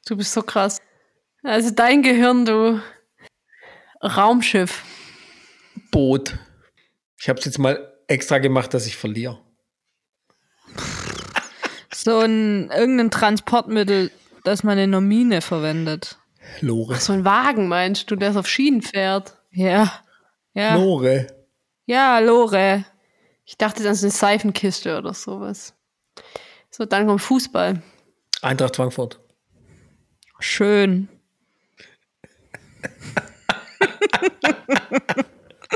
Du 0.06 0.16
bist 0.16 0.32
so 0.32 0.42
krass. 0.42 0.80
Also 1.42 1.70
dein 1.70 2.02
Gehirn, 2.02 2.44
du 2.44 2.80
Raumschiff. 4.02 4.84
Boot. 5.90 6.38
Ich 7.18 7.28
habe 7.28 7.38
es 7.38 7.44
jetzt 7.44 7.58
mal 7.58 7.92
extra 8.06 8.38
gemacht, 8.38 8.74
dass 8.74 8.86
ich 8.86 8.96
verliere. 8.96 9.40
So 11.94 12.20
ein 12.20 12.70
irgendein 12.70 13.10
Transportmittel, 13.10 14.10
das 14.44 14.62
man 14.62 14.78
in 14.78 14.90
einer 14.90 15.00
Mine 15.00 15.40
verwendet. 15.40 16.18
Lore. 16.60 16.94
Ach, 16.96 17.00
so 17.00 17.12
ein 17.12 17.24
Wagen 17.24 17.68
meinst 17.68 18.10
du, 18.10 18.16
der 18.16 18.36
auf 18.36 18.48
Schienen 18.48 18.82
fährt? 18.82 19.36
Ja. 19.52 19.92
ja. 20.54 20.76
Lore. 20.76 21.26
Ja, 21.86 22.18
Lore. 22.18 22.84
Ich 23.44 23.56
dachte, 23.56 23.82
das 23.82 23.98
ist 23.98 24.04
eine 24.04 24.12
Seifenkiste 24.12 24.98
oder 24.98 25.14
sowas. 25.14 25.74
So, 26.70 26.84
dann 26.84 27.06
kommt 27.06 27.22
Fußball. 27.22 27.80
Eintracht 28.42 28.76
Frankfurt. 28.76 29.20
Schön. 30.40 31.08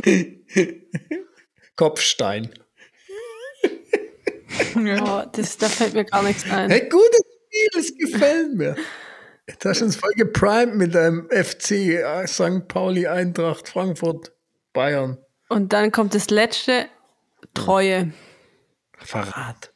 Kopfstein. 1.76 2.52
Ja. 4.74 5.24
Oh, 5.24 5.28
das, 5.32 5.56
da 5.56 5.68
fällt 5.68 5.94
mir 5.94 6.04
gar 6.04 6.22
nichts 6.22 6.44
ein. 6.50 6.70
Hey, 6.70 6.88
gutes 6.88 7.22
Spiel, 7.46 7.68
das 7.72 7.94
gefällt 7.96 8.54
mir. 8.54 8.76
Jetzt 9.50 9.64
hast 9.64 9.80
du 9.80 9.86
uns 9.86 9.96
voll 9.96 10.12
geprimed 10.12 10.76
mit 10.76 10.94
deinem 10.94 11.28
FC 11.28 11.72
äh, 11.72 12.26
St. 12.28 12.68
Pauli 12.68 13.08
Eintracht 13.08 13.68
Frankfurt 13.68 14.30
Bayern. 14.72 15.18
Und 15.48 15.72
dann 15.72 15.90
kommt 15.90 16.14
das 16.14 16.30
letzte, 16.30 16.86
Treue. 17.52 18.12
Verrat. 18.98 19.72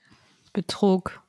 Betrug. 0.53 1.21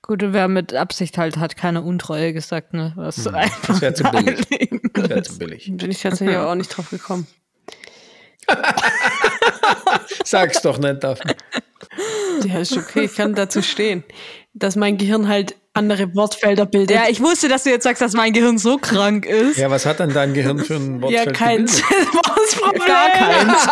Gut, 0.00 0.22
und 0.22 0.32
wer 0.32 0.48
mit 0.48 0.72
Absicht 0.72 1.18
halt 1.18 1.36
hat 1.36 1.58
keine 1.58 1.82
Untreue 1.82 2.32
gesagt, 2.32 2.72
ne? 2.72 2.94
Was 2.96 3.26
Hm, 3.26 3.34
einfach 3.34 3.66
Das 3.68 3.80
wäre 3.82 3.94
zu 3.94 4.04
billig. 4.04 4.46
Das 4.94 5.08
wäre 5.10 5.22
zu 5.22 5.38
billig. 5.38 5.70
Bin 5.70 5.90
ich 5.90 6.00
tatsächlich 6.00 6.38
auch 6.38 6.54
nicht 6.54 6.68
drauf 6.68 6.88
gekommen. 6.88 7.26
Sag's 10.24 10.62
doch 10.62 10.78
nicht, 10.78 11.04
Daphne. 11.04 11.36
Ja, 12.44 12.60
ist 12.60 12.74
okay, 12.74 13.04
ich 13.04 13.14
kann 13.14 13.34
dazu 13.34 13.60
stehen. 13.60 14.04
Dass 14.54 14.74
mein 14.74 14.96
Gehirn 14.96 15.28
halt 15.28 15.54
andere 15.76 16.14
Wortfelder 16.14 16.66
bildet. 16.66 16.96
Ja, 16.96 17.04
ich 17.08 17.20
wusste, 17.20 17.48
dass 17.48 17.62
du 17.64 17.70
jetzt 17.70 17.84
sagst, 17.84 18.02
dass 18.02 18.12
mein 18.14 18.32
Gehirn 18.32 18.58
so 18.58 18.78
krank 18.78 19.26
ist. 19.26 19.58
Ja, 19.58 19.70
was 19.70 19.86
hat 19.86 20.00
denn 20.00 20.10
dein 20.12 20.34
Gehirn 20.34 20.58
für 20.58 20.74
ein 20.76 21.00
Wortfeld 21.02 21.26
Ja, 21.26 21.32
keins. 21.32 21.82
gebildet? 21.82 22.08
Das 22.14 22.14
war 22.14 22.36
das 22.36 22.54
Problem. 22.56 22.82
Gar 22.86 23.10
keins, 23.10 23.68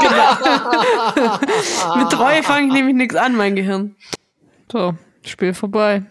genau. 1.19 1.97
Mit 1.97 2.11
Treue 2.13 2.43
fange 2.43 2.67
ich 2.69 2.73
nämlich 2.73 2.95
nichts 2.95 3.17
an, 3.17 3.37
mein 3.37 3.57
Gehirn. 3.57 3.97
So, 4.71 4.95
Spiel 5.25 5.55
vorbei. 5.55 6.03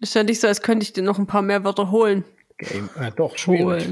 Ist 0.00 0.14
ja 0.14 0.22
nicht 0.22 0.40
so, 0.40 0.48
als 0.48 0.62
könnte 0.62 0.84
ich 0.84 0.92
dir 0.92 1.02
noch 1.02 1.18
ein 1.18 1.26
paar 1.26 1.42
mehr 1.42 1.64
Wörter 1.64 1.90
holen. 1.90 2.24
Game. 2.58 2.88
Ja, 3.00 3.10
doch, 3.10 3.36
schwierig. 3.38 3.86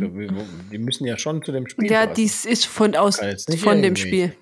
Die 0.70 0.78
müssen 0.78 1.06
ja 1.06 1.16
schon 1.18 1.42
zu 1.42 1.50
dem 1.52 1.66
Spiel 1.68 1.90
Ja, 1.90 2.00
passen. 2.02 2.14
dies 2.14 2.44
ist 2.44 2.66
von 2.66 2.94
aus 2.94 3.18
von 3.58 3.82
dem. 3.82 3.96
Spiel. 3.96 4.34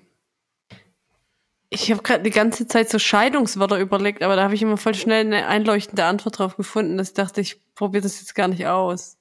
Ich 1.71 1.91
habe 1.91 2.01
gerade 2.01 2.23
die 2.23 2.31
ganze 2.31 2.67
Zeit 2.67 2.89
so 2.89 2.97
Scheidungswörter 2.97 3.77
überlegt, 3.79 4.23
aber 4.23 4.35
da 4.35 4.43
habe 4.43 4.55
ich 4.55 4.61
immer 4.61 4.77
voll 4.77 4.95
schnell 4.95 5.25
eine 5.25 5.45
einleuchtende 5.47 6.03
Antwort 6.05 6.39
drauf 6.39 6.57
gefunden, 6.57 6.97
dass 6.97 7.09
ich 7.09 7.13
dachte, 7.13 7.41
ich 7.41 7.61
probiere 7.75 8.03
das 8.03 8.19
jetzt 8.19 8.33
gar 8.33 8.47
nicht 8.47 8.65
aus. 8.65 9.17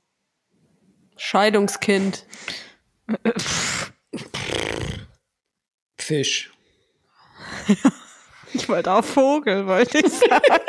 Scheidungskind. 1.17 2.25
Fisch. 5.99 6.53
Ich 8.55 8.67
wollte 8.67 8.91
auch 8.91 9.05
Vogel, 9.05 9.67
wollte 9.67 9.99
ich 9.99 10.09
sagen. 10.09 10.65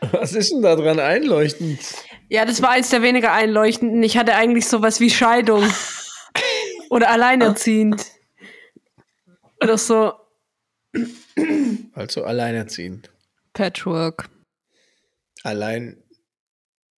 Was 0.12 0.34
ist 0.34 0.52
denn 0.52 0.62
da 0.62 0.76
dran 0.76 1.00
einleuchtend? 1.00 1.80
Ja, 2.28 2.44
das 2.44 2.62
war 2.62 2.70
eins 2.70 2.90
der 2.90 3.02
weniger 3.02 3.32
einleuchtenden. 3.32 4.02
Ich 4.04 4.16
hatte 4.16 4.34
eigentlich 4.34 4.68
sowas 4.68 5.00
wie 5.00 5.10
Scheidung. 5.10 5.68
Oder 6.90 7.10
alleinerziehend. 7.10 8.06
Oder 9.62 9.78
so. 9.78 10.14
Also 11.94 12.24
alleinerziehend. 12.24 13.10
Patchwork. 13.52 14.28
Allein 15.42 16.02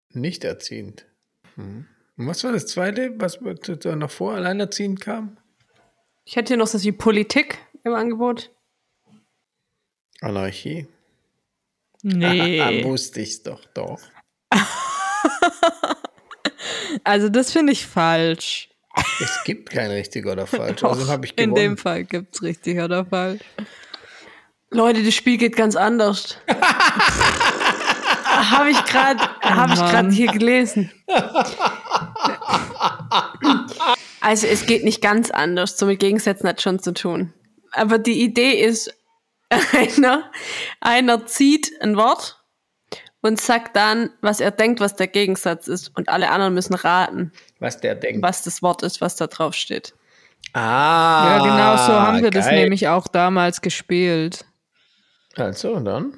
nicht 0.10 0.43
erziehend. 0.43 1.05
Hm. 1.55 1.88
Und 2.17 2.27
was 2.27 2.43
war 2.43 2.51
das 2.51 2.67
zweite, 2.67 3.13
was 3.20 3.39
da 3.79 3.96
noch 3.96 4.12
vor 4.12 4.34
alleinerziehend 4.34 5.01
kam? 5.01 5.38
Ich 6.25 6.36
hätte 6.36 6.50
hier 6.50 6.58
noch 6.58 6.67
so 6.67 6.82
wie 6.82 6.91
Politik 6.91 7.58
im 7.84 7.93
Angebot. 7.93 8.51
Anarchie. 10.22 10.88
Nee. 12.01 12.84
Wusste 12.86 13.22
ich's 13.22 13.43
doch, 13.43 13.65
doch. 13.74 14.01
Also 17.03 17.29
das 17.29 17.51
finde 17.51 17.74
ich 17.74 17.86
falsch. 17.86 18.70
Es 18.95 19.43
gibt 19.45 19.69
kein 19.71 19.91
richtig 19.91 20.25
oder 20.25 20.45
falsch. 20.47 20.83
Also 20.83 21.07
habe 21.12 21.25
ich 21.25 21.31
In 21.38 21.50
gewonnen. 21.50 21.55
dem 21.55 21.77
Fall 21.77 22.03
gibt 22.03 22.35
es 22.35 22.41
richtig 22.43 22.79
oder 22.79 23.05
falsch. 23.05 23.41
Leute, 24.69 25.03
das 25.03 25.13
Spiel 25.13 25.38
geht 25.38 25.55
ganz 25.55 25.75
anders. 25.75 26.38
habe 28.25 28.69
ich 28.71 28.85
gerade 28.85 29.21
habe 29.41 29.73
ich 29.73 29.79
gerade 29.79 30.09
hier 30.12 30.31
gelesen. 30.31 30.91
Also 34.21 34.47
es 34.47 34.65
geht 34.65 34.83
nicht 34.83 35.01
ganz 35.01 35.29
anders, 35.31 35.77
so 35.77 35.85
mit 35.85 36.00
Gegensätzen 36.00 36.47
hat 36.47 36.62
schon 36.62 36.79
zu 36.79 36.93
tun. 36.93 37.33
Aber 37.71 38.00
die 38.00 38.21
Idee 38.23 38.62
ist, 38.62 38.93
einer, 39.71 40.31
einer 40.79 41.25
zieht 41.25 41.71
ein 41.81 41.95
Wort 41.97 42.42
und 43.23 43.39
sagt 43.41 43.75
dann, 43.75 44.11
was 44.21 44.39
er 44.39 44.51
denkt, 44.51 44.79
was 44.79 44.95
der 44.95 45.07
Gegensatz 45.07 45.67
ist. 45.67 45.91
Und 45.97 46.09
alle 46.09 46.29
anderen 46.29 46.53
müssen 46.53 46.75
raten, 46.75 47.31
Was 47.59 47.79
der 47.79 47.95
denkt. 47.95 48.21
was 48.21 48.43
das 48.43 48.61
Wort 48.61 48.83
ist, 48.83 49.01
was 49.01 49.15
da 49.15 49.27
drauf 49.27 49.55
steht. 49.55 49.93
Ah. 50.53 51.37
Ja, 51.37 51.43
genau 51.43 51.77
so 51.87 51.93
haben 51.99 52.21
wir 52.21 52.29
das 52.29 52.45
geil. 52.45 52.61
nämlich 52.61 52.87
auch 52.89 53.07
damals 53.07 53.61
gespielt. 53.61 54.45
Also, 55.35 55.79
dann 55.79 56.13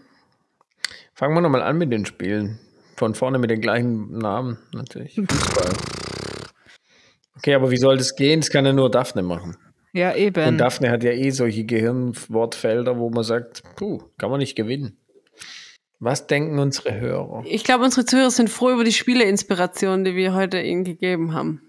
fangen 1.13 1.35
wir 1.35 1.41
nochmal 1.41 1.62
an 1.62 1.77
mit 1.77 1.93
den 1.93 2.05
Spielen. 2.05 2.59
Von 2.97 3.13
vorne 3.13 3.38
mit 3.38 3.50
den 3.50 3.62
gleichen 3.62 4.17
Namen, 4.17 4.57
natürlich. 4.74 5.15
Fußball. 5.29 5.74
Okay, 7.38 7.53
aber 7.53 7.69
wie 7.69 7.77
soll 7.77 7.97
das 7.97 8.15
gehen? 8.15 8.39
Das 8.41 8.50
kann 8.50 8.65
ja 8.65 8.74
nur 8.74 8.89
Daphne 8.89 9.21
machen. 9.21 9.57
Ja, 9.93 10.12
Und 10.12 10.17
eben. 10.17 10.57
Daphne 10.57 10.89
hat 10.89 11.03
ja 11.03 11.12
eh 11.12 11.29
solche 11.29 11.63
Gehirnwortfelder, 11.65 12.97
wo 12.97 13.09
man 13.09 13.24
sagt, 13.24 13.63
puh, 13.75 14.01
kann 14.17 14.29
man 14.31 14.39
nicht 14.39 14.55
gewinnen. 14.55 14.97
Was 16.00 16.28
denken 16.28 16.60
unsere 16.60 17.00
Hörer? 17.00 17.44
Ich 17.46 17.64
glaube, 17.64 17.84
unsere 17.86 18.06
Zuhörer 18.06 18.32
sind 18.32 18.50
froh 18.50 18.72
über 18.72 18.84
die 18.84 18.92
Spieleinspiration, 18.92 20.04
die 20.04 20.16
wir 20.16 20.34
heute 20.34 20.62
ihnen 20.62 20.84
gegeben 20.84 21.34
haben. 21.34 21.62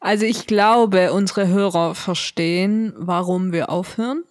Also 0.00 0.26
ich 0.26 0.46
glaube, 0.46 1.12
unsere 1.12 1.48
Hörer 1.48 1.94
verstehen, 1.94 2.92
warum 2.96 3.52
wir 3.52 3.68
aufhören. 3.68 4.24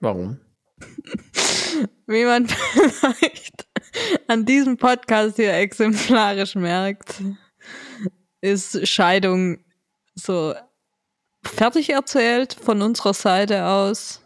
Warum? 0.00 0.40
Wie 2.06 2.24
man 2.24 2.46
vielleicht 2.48 3.66
an 4.28 4.44
diesem 4.44 4.76
Podcast 4.76 5.36
hier 5.36 5.54
exemplarisch 5.54 6.54
merkt, 6.54 7.22
ist 8.42 8.86
Scheidung 8.86 9.58
so 10.14 10.54
fertig 11.42 11.90
erzählt 11.90 12.54
von 12.54 12.82
unserer 12.82 13.14
Seite 13.14 13.66
aus. 13.66 14.20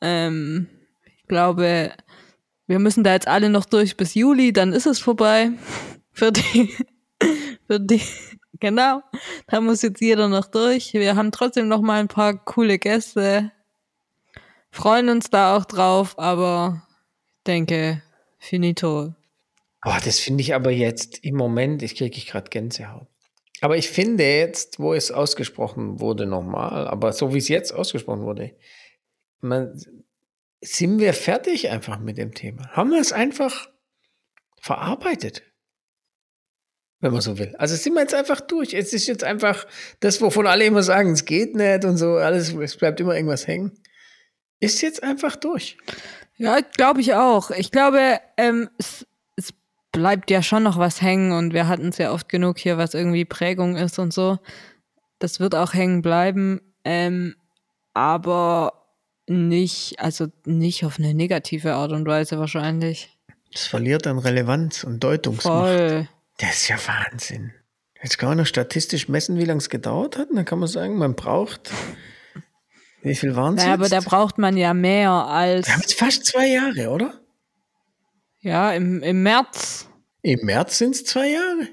Ähm, 0.00 0.68
ich 1.04 1.26
glaube, 1.28 1.92
wir 2.70 2.78
müssen 2.78 3.04
da 3.04 3.12
jetzt 3.12 3.28
alle 3.28 3.50
noch 3.50 3.64
durch 3.64 3.96
bis 3.96 4.14
Juli, 4.14 4.52
dann 4.52 4.72
ist 4.72 4.86
es 4.86 4.98
vorbei. 4.98 5.50
Für 6.12 6.32
die, 6.32 6.74
für 7.66 7.78
die, 7.78 8.02
genau. 8.58 9.02
Da 9.46 9.60
muss 9.60 9.80
jetzt 9.80 10.00
jeder 10.00 10.28
noch 10.28 10.46
durch. 10.46 10.92
Wir 10.92 11.14
haben 11.14 11.30
trotzdem 11.30 11.68
noch 11.68 11.80
mal 11.80 12.00
ein 12.00 12.08
paar 12.08 12.36
coole 12.36 12.78
Gäste 12.78 13.52
freuen 14.70 15.08
uns 15.08 15.30
da 15.30 15.56
auch 15.56 15.64
drauf, 15.64 16.18
aber 16.18 16.82
ich 17.38 17.44
denke, 17.44 18.02
finito. 18.38 19.14
Boah, 19.82 19.98
das 20.04 20.18
finde 20.18 20.42
ich 20.42 20.54
aber 20.54 20.70
jetzt 20.70 21.24
im 21.24 21.36
Moment, 21.36 21.82
ich 21.82 21.96
kriege 21.96 22.16
ich 22.16 22.26
gerade 22.26 22.50
Gänsehaut. 22.50 23.08
Aber 23.62 23.76
ich 23.76 23.90
finde 23.90 24.24
jetzt, 24.24 24.78
wo 24.78 24.94
es 24.94 25.10
ausgesprochen 25.10 26.00
wurde 26.00 26.26
nochmal, 26.26 26.86
aber 26.88 27.12
so 27.12 27.34
wie 27.34 27.38
es 27.38 27.48
jetzt 27.48 27.72
ausgesprochen 27.72 28.22
wurde, 28.22 28.56
man, 29.40 29.78
sind 30.60 30.98
wir 30.98 31.14
fertig 31.14 31.70
einfach 31.70 31.98
mit 31.98 32.18
dem 32.18 32.34
Thema. 32.34 32.68
Haben 32.70 32.90
wir 32.90 33.00
es 33.00 33.12
einfach 33.12 33.68
verarbeitet. 34.60 35.42
Wenn 37.00 37.12
man 37.12 37.22
so 37.22 37.38
will. 37.38 37.54
Also 37.56 37.76
sind 37.76 37.94
wir 37.94 38.02
jetzt 38.02 38.14
einfach 38.14 38.42
durch. 38.42 38.74
Es 38.74 38.92
ist 38.92 39.06
jetzt 39.06 39.24
einfach 39.24 39.66
das, 40.00 40.20
wovon 40.20 40.46
alle 40.46 40.66
immer 40.66 40.82
sagen, 40.82 41.12
es 41.12 41.24
geht 41.24 41.54
nicht 41.54 41.84
und 41.86 41.96
so, 41.96 42.16
alles, 42.16 42.52
es 42.52 42.76
bleibt 42.76 43.00
immer 43.00 43.14
irgendwas 43.14 43.46
hängen. 43.46 43.72
Ist 44.60 44.82
jetzt 44.82 45.02
einfach 45.02 45.36
durch. 45.36 45.78
Ja, 46.36 46.60
glaube 46.60 47.00
ich 47.00 47.14
auch. 47.14 47.50
Ich 47.50 47.70
glaube, 47.70 48.20
ähm, 48.36 48.68
es, 48.76 49.06
es 49.36 49.54
bleibt 49.92 50.30
ja 50.30 50.42
schon 50.42 50.62
noch 50.62 50.78
was 50.78 51.00
hängen 51.00 51.32
und 51.32 51.54
wir 51.54 51.68
hatten 51.68 51.88
es 51.88 51.96
ja 51.96 52.12
oft 52.12 52.28
genug 52.28 52.58
hier, 52.58 52.76
was 52.76 52.92
irgendwie 52.92 53.24
Prägung 53.24 53.76
ist 53.76 53.98
und 53.98 54.12
so. 54.12 54.38
Das 55.18 55.40
wird 55.40 55.54
auch 55.54 55.72
hängen 55.72 56.02
bleiben, 56.02 56.60
ähm, 56.84 57.34
aber 57.94 58.79
nicht, 59.30 60.00
also 60.00 60.26
nicht 60.44 60.84
auf 60.84 60.98
eine 60.98 61.14
negative 61.14 61.74
Art 61.74 61.92
und 61.92 62.06
Weise 62.06 62.38
wahrscheinlich. 62.38 63.16
Es 63.54 63.66
verliert 63.66 64.06
an 64.06 64.18
Relevanz 64.18 64.84
und 64.84 65.02
Deutungsmacht. 65.02 65.68
Voll. 65.68 66.08
Das 66.38 66.50
ist 66.56 66.68
ja 66.68 66.76
Wahnsinn. 66.86 67.52
Jetzt 68.02 68.18
kann 68.18 68.30
man 68.30 68.38
noch 68.38 68.46
statistisch 68.46 69.08
messen, 69.08 69.38
wie 69.38 69.44
lange 69.44 69.58
es 69.58 69.68
gedauert 69.68 70.16
hat. 70.16 70.30
Und 70.30 70.36
dann 70.36 70.44
kann 70.44 70.58
man 70.58 70.68
sagen, 70.68 70.96
man 70.96 71.14
braucht. 71.14 71.70
Wie 73.02 73.14
viel 73.14 73.36
waren 73.36 73.56
es? 73.56 73.62
Naja, 73.62 73.74
aber 73.74 73.88
da 73.88 74.00
braucht 74.00 74.38
man 74.38 74.56
ja 74.56 74.74
mehr 74.74 75.10
als, 75.10 75.66
Wir 75.66 75.74
haben 75.74 75.80
jetzt 75.80 75.98
fast 75.98 76.26
zwei 76.26 76.48
Jahre, 76.48 76.90
oder? 76.90 77.14
ja, 78.40 78.72
im, 78.72 79.02
im 79.02 79.22
März. 79.22 79.88
Im 80.22 80.40
März 80.44 80.78
sind 80.78 80.94
es 80.94 81.04
zwei 81.04 81.30
Jahre. 81.30 81.68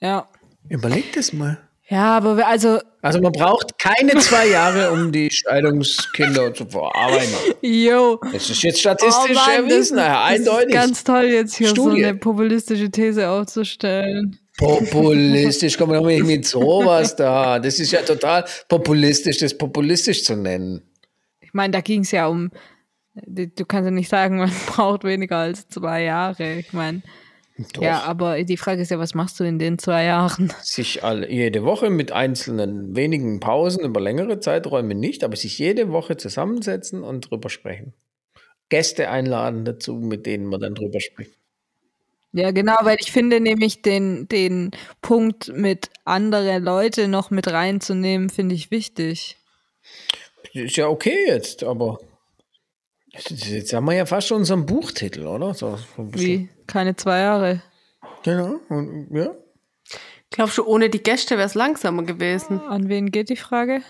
Ja. 0.00 0.28
Überleg 0.68 1.12
das 1.12 1.32
mal. 1.32 1.65
Ja, 1.88 2.16
aber 2.16 2.36
wir, 2.36 2.48
also, 2.48 2.80
Also 3.00 3.20
man 3.20 3.30
braucht 3.32 3.78
keine 3.78 4.16
zwei 4.16 4.48
Jahre, 4.48 4.90
um 4.90 5.12
die 5.12 5.30
Scheidungskinder 5.30 6.52
zu 6.52 6.66
verarbeiten. 6.66 7.32
yo. 7.62 8.18
Das 8.32 8.50
ist 8.50 8.62
jetzt 8.62 8.80
statistisch 8.80 9.38
Oh 9.38 9.50
erwiesen, 9.50 9.96
das, 9.96 10.06
ja, 10.06 10.14
das 10.14 10.30
eindeutig. 10.40 10.68
Ist 10.68 10.74
ganz 10.74 11.04
toll, 11.04 11.24
jetzt 11.26 11.54
hier 11.56 11.68
Studie. 11.68 12.00
so 12.02 12.06
eine 12.08 12.14
populistische 12.16 12.90
These 12.90 13.28
aufzustellen. 13.28 14.38
Populistisch, 14.58 15.76
komm 15.78 15.92
doch 15.92 16.04
nicht 16.06 16.24
mit 16.24 16.46
sowas 16.46 17.14
da. 17.14 17.58
Das 17.58 17.78
ist 17.78 17.92
ja 17.92 18.02
total 18.02 18.44
populistisch, 18.68 19.38
das 19.38 19.56
populistisch 19.56 20.24
zu 20.24 20.34
nennen. 20.34 20.82
Ich 21.40 21.52
meine, 21.52 21.72
da 21.72 21.80
ging 21.80 22.00
es 22.02 22.10
ja 22.10 22.26
um 22.26 22.50
Du 23.26 23.64
kannst 23.64 23.86
ja 23.86 23.90
nicht 23.90 24.10
sagen, 24.10 24.36
man 24.36 24.50
braucht 24.66 25.04
weniger 25.04 25.38
als 25.38 25.68
zwei 25.68 26.02
Jahre. 26.02 26.54
Ich 26.58 26.72
meine. 26.72 27.02
Ja, 27.80 28.02
aber 28.02 28.42
die 28.44 28.56
Frage 28.56 28.82
ist 28.82 28.90
ja, 28.90 28.98
was 28.98 29.14
machst 29.14 29.40
du 29.40 29.44
in 29.44 29.58
den 29.58 29.78
zwei 29.78 30.04
Jahren? 30.04 30.52
Sich 30.62 31.02
alle, 31.04 31.30
jede 31.30 31.64
Woche 31.64 31.88
mit 31.88 32.12
einzelnen 32.12 32.94
wenigen 32.94 33.40
Pausen 33.40 33.82
über 33.82 34.00
längere 34.00 34.40
Zeiträume 34.40 34.94
nicht, 34.94 35.24
aber 35.24 35.36
sich 35.36 35.58
jede 35.58 35.90
Woche 35.90 36.16
zusammensetzen 36.18 37.02
und 37.02 37.30
drüber 37.30 37.48
sprechen. 37.48 37.94
Gäste 38.68 39.08
einladen 39.08 39.64
dazu, 39.64 39.94
mit 39.94 40.26
denen 40.26 40.46
man 40.46 40.60
dann 40.60 40.74
drüber 40.74 41.00
spricht. 41.00 41.32
Ja, 42.32 42.50
genau, 42.50 42.76
weil 42.82 42.98
ich 43.00 43.10
finde 43.10 43.40
nämlich 43.40 43.80
den, 43.80 44.28
den 44.28 44.72
Punkt 45.00 45.50
mit 45.54 45.88
andere 46.04 46.58
Leute 46.58 47.08
noch 47.08 47.30
mit 47.30 47.48
reinzunehmen, 47.48 48.28
finde 48.28 48.54
ich 48.54 48.70
wichtig. 48.70 49.38
Ist 50.52 50.76
ja 50.76 50.88
okay 50.88 51.16
jetzt, 51.28 51.64
aber 51.64 51.98
jetzt 53.14 53.72
haben 53.72 53.86
wir 53.86 53.94
ja 53.94 54.04
fast 54.04 54.28
schon 54.28 54.38
unseren 54.38 54.66
Buchtitel, 54.66 55.26
oder? 55.26 55.54
So, 55.54 55.78
Wie? 55.96 56.50
Keine 56.66 56.96
zwei 56.96 57.20
Jahre. 57.20 57.62
Genau, 58.22 58.60
und, 58.68 59.08
ja. 59.10 59.30
Glaubst 60.30 60.58
du, 60.58 60.66
ohne 60.66 60.90
die 60.90 61.02
Gäste 61.02 61.36
wäre 61.36 61.46
es 61.46 61.54
langsamer 61.54 62.02
gewesen? 62.02 62.60
An 62.68 62.88
wen 62.88 63.10
geht 63.10 63.28
die 63.28 63.36
Frage? 63.36 63.82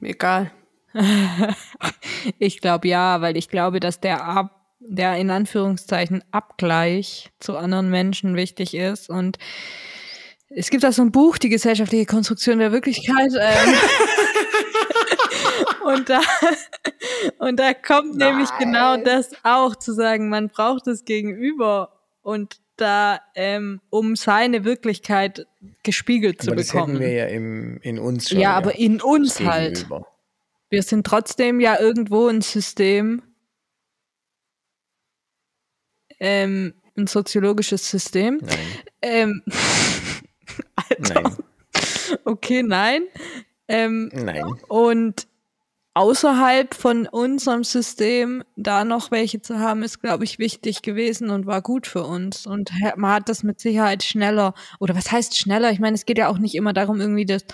Egal. 0.00 0.52
ich 2.38 2.60
glaube 2.60 2.88
ja, 2.88 3.20
weil 3.20 3.36
ich 3.36 3.48
glaube, 3.48 3.80
dass 3.80 4.00
der 4.00 4.24
Ab 4.24 4.58
der 4.80 5.16
in 5.16 5.30
Anführungszeichen 5.30 6.22
Abgleich 6.30 7.30
zu 7.40 7.56
anderen 7.56 7.90
Menschen 7.90 8.36
wichtig 8.36 8.74
ist. 8.74 9.10
Und 9.10 9.38
es 10.48 10.70
gibt 10.70 10.84
auch 10.84 10.92
so 10.92 11.02
ein 11.02 11.12
Buch, 11.12 11.38
die 11.38 11.48
gesellschaftliche 11.48 12.06
Konstruktion 12.06 12.58
der 12.58 12.72
Wirklichkeit. 12.72 13.32
Ähm, 13.38 13.74
und 15.88 16.10
da, 16.10 16.20
und 17.38 17.58
da 17.58 17.72
kommt 17.72 18.16
Nein. 18.16 18.30
nämlich 18.30 18.50
genau 18.58 18.98
das 18.98 19.32
auch 19.42 19.74
zu 19.74 19.92
sagen, 19.94 20.28
man 20.28 20.48
braucht 20.48 20.86
das 20.86 21.04
Gegenüber 21.04 21.92
und 22.22 22.60
da, 22.76 23.20
ähm, 23.34 23.80
um 23.90 24.14
seine 24.14 24.64
Wirklichkeit 24.64 25.46
gespiegelt 25.82 26.40
aber 26.40 26.50
zu 26.50 26.56
das 26.56 26.68
bekommen. 26.68 26.94
Das 26.94 27.02
wir 27.02 27.12
ja 27.12 27.26
im, 27.26 27.80
in 27.80 27.98
uns 27.98 28.28
schon. 28.28 28.38
Ja, 28.38 28.52
aber 28.52 28.72
ja, 28.72 28.86
in 28.86 29.00
uns 29.00 29.40
halt. 29.40 29.86
Wir 30.70 30.82
sind 30.82 31.06
trotzdem 31.06 31.60
ja 31.60 31.80
irgendwo 31.80 32.26
ein 32.26 32.42
System, 32.42 33.22
ähm, 36.20 36.74
ein 36.96 37.06
soziologisches 37.06 37.88
System. 37.88 38.40
Nein. 38.42 38.58
Ähm, 39.00 39.42
Alter. 40.76 41.22
Nein. 41.22 41.36
Okay, 42.24 42.62
nein. 42.62 43.04
Ähm, 43.68 44.10
nein. 44.12 44.44
Und 44.68 45.26
außerhalb 45.98 46.74
von 46.74 47.08
unserem 47.08 47.64
System 47.64 48.44
da 48.54 48.84
noch 48.84 49.10
welche 49.10 49.42
zu 49.42 49.58
haben, 49.58 49.82
ist, 49.82 50.00
glaube 50.00 50.22
ich, 50.22 50.38
wichtig 50.38 50.82
gewesen 50.82 51.30
und 51.30 51.46
war 51.46 51.60
gut 51.60 51.88
für 51.88 52.04
uns. 52.04 52.46
Und 52.46 52.70
man 52.96 53.10
hat 53.10 53.28
das 53.28 53.42
mit 53.42 53.58
Sicherheit 53.58 54.04
schneller, 54.04 54.54
oder 54.78 54.94
was 54.94 55.10
heißt 55.10 55.36
schneller? 55.36 55.72
Ich 55.72 55.80
meine, 55.80 55.96
es 55.96 56.06
geht 56.06 56.18
ja 56.18 56.28
auch 56.28 56.38
nicht 56.38 56.54
immer 56.54 56.72
darum, 56.72 57.00
irgendwie 57.00 57.26
das 57.26 57.44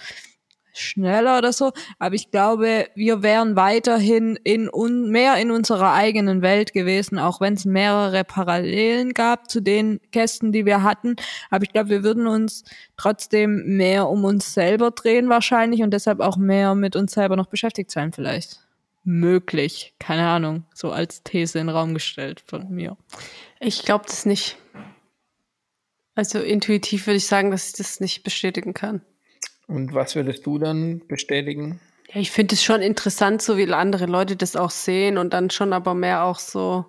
schneller 0.78 1.38
oder 1.38 1.52
so, 1.52 1.73
aber 1.99 2.14
ich 2.14 2.31
glaube, 2.31 2.88
wir 2.95 3.23
wären 3.23 3.57
weiterhin 3.57 4.38
in 4.45 4.69
un 4.69 5.11
mehr 5.11 5.37
in 5.37 5.50
unserer 5.50 5.93
eigenen 5.93 6.43
Welt 6.43 6.73
gewesen, 6.73 7.19
auch 7.19 7.40
wenn 7.40 7.54
es 7.54 7.64
mehrere 7.64 8.25
Parallelen 8.25 9.14
gab 9.14 9.50
zu 9.50 9.61
den 9.61 10.00
Gästen, 10.11 10.52
die 10.52 10.66
wir 10.66 10.83
hatten. 10.83 11.16
Aber 11.50 11.64
ich 11.64 11.73
glaube, 11.73 11.90
wir 11.90 12.02
würden 12.02 12.26
uns 12.26 12.64
trotzdem 12.97 13.76
mehr 13.76 14.09
um 14.09 14.25
uns 14.25 14.54
selber 14.54 14.90
drehen 14.90 15.28
wahrscheinlich 15.28 15.83
und 15.83 15.93
deshalb 15.93 16.21
auch 16.21 16.37
mehr 16.37 16.75
mit 16.75 16.97
uns 16.97 17.12
selber 17.12 17.37
noch 17.37 17.47
beschäftigt 17.47 17.90
sein 17.90 18.12
vielleicht. 18.12 18.61
Möglich, 19.04 19.95
keine 19.99 20.26
Ahnung, 20.26 20.64
so 20.75 20.90
als 20.90 21.23
These 21.23 21.59
in 21.59 21.66
den 21.66 21.77
Raum 21.77 21.92
gestellt 21.92 22.42
von 22.46 22.70
mir. 22.70 22.96
Ich 23.61 23.83
glaube 23.83 24.07
das 24.07 24.25
nicht. 24.25 24.57
Also 26.14 26.38
intuitiv 26.38 27.07
würde 27.07 27.16
ich 27.16 27.27
sagen, 27.27 27.51
dass 27.51 27.68
ich 27.68 27.72
das 27.75 28.01
nicht 28.01 28.22
bestätigen 28.22 28.72
kann. 28.72 29.03
Und 29.66 29.94
was 29.94 30.14
würdest 30.14 30.46
du 30.46 30.59
dann 30.59 31.03
bestätigen? 31.07 31.81
Ja, 32.12 32.20
ich 32.20 32.31
finde 32.31 32.55
es 32.55 32.62
schon 32.62 32.83
interessant, 32.83 33.42
so 33.42 33.57
wie 33.57 33.72
andere 33.72 34.07
Leute 34.07 34.37
das 34.37 34.57
auch 34.57 34.70
sehen 34.70 35.18
und 35.18 35.33
dann 35.33 35.50
schon 35.50 35.72
aber 35.72 35.94
mehr 35.94 36.24
auch 36.24 36.38
so, 36.38 36.85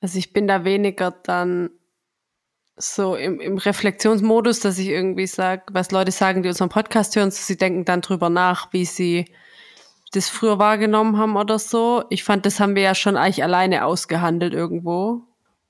also 0.00 0.18
ich 0.18 0.32
bin 0.32 0.46
da 0.46 0.64
weniger 0.64 1.10
dann 1.10 1.70
so 2.76 3.14
im, 3.16 3.40
im 3.40 3.58
Reflexionsmodus, 3.58 4.60
dass 4.60 4.78
ich 4.78 4.88
irgendwie 4.88 5.26
sage, 5.26 5.62
was 5.72 5.90
Leute 5.90 6.10
sagen, 6.10 6.42
die 6.42 6.48
unseren 6.48 6.68
Podcast 6.68 7.14
hören, 7.14 7.30
so 7.30 7.40
sie 7.40 7.56
denken 7.56 7.84
dann 7.84 8.00
drüber 8.00 8.30
nach, 8.30 8.72
wie 8.72 8.84
sie 8.84 9.26
das 10.12 10.28
früher 10.28 10.58
wahrgenommen 10.58 11.18
haben 11.18 11.36
oder 11.36 11.58
so. 11.58 12.04
Ich 12.10 12.24
fand, 12.24 12.46
das 12.46 12.60
haben 12.60 12.74
wir 12.74 12.82
ja 12.82 12.94
schon 12.94 13.16
eigentlich 13.16 13.42
alleine 13.42 13.84
ausgehandelt 13.84 14.54
irgendwo. 14.54 15.22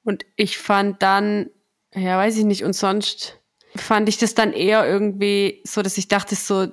Und 0.02 0.24
ich 0.36 0.58
fand 0.58 1.02
dann, 1.02 1.50
ja, 1.94 2.18
weiß 2.18 2.36
ich 2.38 2.44
nicht, 2.44 2.64
und 2.64 2.74
sonst 2.74 3.40
fand 3.76 4.08
ich 4.08 4.18
das 4.18 4.34
dann 4.34 4.52
eher 4.52 4.86
irgendwie 4.86 5.62
so, 5.64 5.82
dass 5.82 5.98
ich 5.98 6.08
dachte, 6.08 6.34
so, 6.34 6.68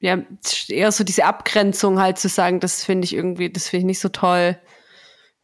ja, 0.00 0.22
eher 0.68 0.92
so 0.92 1.04
diese 1.04 1.24
Abgrenzung 1.24 2.00
halt 2.00 2.18
zu 2.18 2.28
sagen, 2.28 2.60
das 2.60 2.84
finde 2.84 3.04
ich 3.04 3.14
irgendwie, 3.14 3.50
das 3.50 3.68
finde 3.68 3.80
ich 3.80 3.86
nicht 3.86 4.00
so 4.00 4.08
toll, 4.08 4.58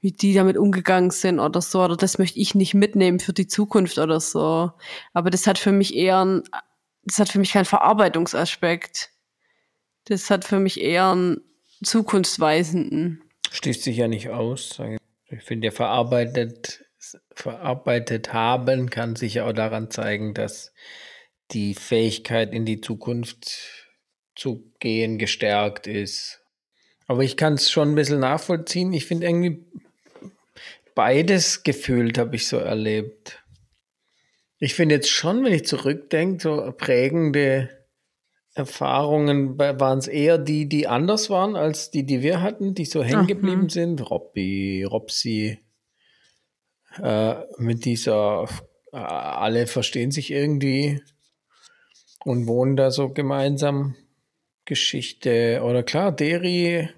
wie 0.00 0.12
die 0.12 0.35
damit 0.35 0.56
umgegangen 0.56 1.11
sind 1.11 1.40
oder 1.40 1.61
so, 1.61 1.82
oder 1.82 1.96
das 1.96 2.18
möchte 2.18 2.38
ich 2.38 2.54
nicht 2.54 2.74
mitnehmen 2.74 3.18
für 3.18 3.32
die 3.32 3.46
Zukunft 3.46 3.98
oder 3.98 4.20
so. 4.20 4.72
Aber 5.12 5.30
das 5.30 5.46
hat 5.46 5.59
für 5.59 5.72
mich 5.72 5.94
eher 5.94 6.24
ein, 6.24 6.42
das 7.04 7.18
hat 7.18 7.28
für 7.28 7.38
mich 7.38 7.52
keinen 7.52 7.64
Verarbeitungsaspekt. 7.64 9.11
Das 10.04 10.30
hat 10.30 10.44
für 10.44 10.61
mich 10.61 10.80
eher 10.80 11.11
einen 11.11 11.40
zukunftsweisenden. 11.82 13.22
Schließt 13.50 13.82
sich 13.82 13.96
ja 13.96 14.09
nicht 14.09 14.30
aus. 14.30 14.80
Ich 15.28 15.42
finde, 15.42 15.66
ja 15.66 15.70
verarbeitet 15.72 16.86
verarbeitet 17.34 18.32
haben, 18.32 18.90
kann 18.90 19.16
sich 19.16 19.40
auch 19.40 19.52
daran 19.52 19.90
zeigen, 19.90 20.34
dass 20.34 20.72
die 21.52 21.74
Fähigkeit 21.74 22.52
in 22.52 22.64
die 22.64 22.80
Zukunft 22.80 23.86
zu 24.34 24.72
gehen 24.80 25.18
gestärkt 25.18 25.86
ist. 25.86 26.40
Aber 27.06 27.22
ich 27.22 27.36
kann 27.36 27.54
es 27.54 27.70
schon 27.70 27.90
ein 27.90 27.94
bisschen 27.94 28.20
nachvollziehen. 28.20 28.92
Ich 28.92 29.06
finde 29.06 29.26
irgendwie 29.26 29.64
beides 30.94 31.62
gefühlt 31.62 32.18
habe 32.18 32.36
ich 32.36 32.48
so 32.48 32.56
erlebt. 32.56 33.42
Ich 34.58 34.74
finde 34.74 34.96
jetzt 34.96 35.10
schon, 35.10 35.44
wenn 35.44 35.52
ich 35.52 35.66
zurückdenke, 35.66 36.42
so 36.42 36.72
prägende 36.76 37.70
Erfahrungen 38.54 39.58
waren 39.58 39.98
es 39.98 40.08
eher 40.08 40.38
die, 40.38 40.66
die 40.66 40.88
anders 40.88 41.28
waren 41.28 41.56
als 41.56 41.90
die, 41.90 42.04
die 42.04 42.22
wir 42.22 42.40
hatten, 42.40 42.74
die 42.74 42.86
so 42.86 43.04
hängen 43.04 43.26
geblieben 43.26 43.68
sind. 43.68 44.10
Robby, 44.10 44.82
Robsi, 44.82 45.58
äh, 47.02 47.35
mit 47.59 47.85
dieser, 47.85 48.48
äh, 48.92 48.96
alle 48.96 49.66
verstehen 49.66 50.11
sich 50.11 50.30
irgendwie 50.30 51.02
und 52.24 52.46
wohnen 52.46 52.76
da 52.76 52.90
so 52.90 53.11
gemeinsam. 53.11 53.96
Geschichte 54.66 55.62
oder 55.64 55.82
klar, 55.82 56.12
Deri, 56.12 56.90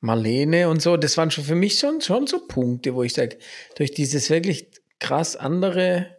Marlene 0.00 0.68
und 0.68 0.82
so, 0.82 0.96
das 0.96 1.16
waren 1.16 1.30
schon 1.30 1.44
für 1.44 1.54
mich 1.54 1.78
schon, 1.78 2.00
schon 2.00 2.26
so 2.26 2.46
Punkte, 2.46 2.94
wo 2.94 3.02
ich 3.02 3.12
sage, 3.12 3.38
durch 3.76 3.92
dieses 3.92 4.30
wirklich 4.30 4.70
krass 4.98 5.36
andere 5.36 6.16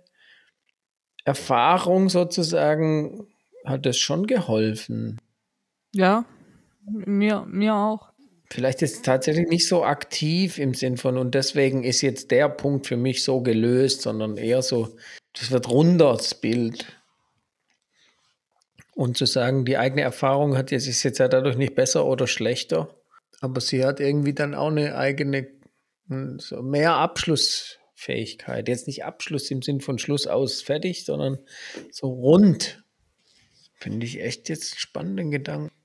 Erfahrung 1.25 2.10
sozusagen 2.10 3.27
hat 3.65 3.86
das 3.86 3.97
schon 3.97 4.27
geholfen. 4.27 5.19
Ja, 5.93 6.25
mir, 6.86 7.45
mir 7.47 7.75
auch. 7.75 8.13
Vielleicht 8.49 8.81
ist 8.81 8.95
es 8.95 9.01
tatsächlich 9.01 9.47
nicht 9.47 9.67
so 9.67 9.83
aktiv 9.83 10.57
im 10.57 10.73
Sinn 10.73 10.97
von, 10.97 11.17
und 11.17 11.36
deswegen 11.36 11.83
ist 11.83 12.01
jetzt 12.01 12.31
der 12.31 12.47
Punkt 12.47 12.88
für 12.88 12.95
mich 12.95 13.23
so 13.23 13.41
gelöst, 13.41 14.01
sondern 14.01 14.38
eher 14.38 14.62
so, 14.62 14.95
das 15.33 15.51
wird 15.51 15.69
runter, 15.69 16.13
das 16.13 16.33
Bild. 16.33 16.86
Und 18.95 19.17
zu 19.17 19.25
sagen, 19.25 19.65
die 19.65 19.77
eigene 19.77 20.01
Erfahrung 20.01 20.57
hat 20.57 20.71
jetzt, 20.71 20.88
ist 20.88 21.03
jetzt 21.03 21.19
ja 21.19 21.27
dadurch 21.27 21.57
nicht 21.57 21.75
besser 21.75 22.05
oder 22.05 22.25
schlechter, 22.25 22.95
aber 23.41 23.62
sie 23.62 23.86
hat 23.86 23.99
irgendwie 23.99 24.33
dann 24.33 24.55
auch 24.55 24.69
eine 24.69 24.95
eigene, 24.97 25.47
hm, 26.07 26.39
so 26.39 26.63
mehr 26.63 26.93
Abschlussfähigkeit. 26.93 28.67
Jetzt 28.69 28.88
nicht 28.88 29.03
Abschluss 29.03 29.51
im 29.51 29.62
Sinn 29.62 29.81
von 29.81 29.99
Schluss 29.99 30.25
aus 30.25 30.62
fertig, 30.62 31.05
sondern 31.05 31.38
so 31.91 32.07
rund. 32.07 32.83
Finde 33.75 34.07
ich 34.07 34.21
echt 34.21 34.49
jetzt 34.49 34.79
spannenden 34.79 35.29
Gedanken. 35.29 35.76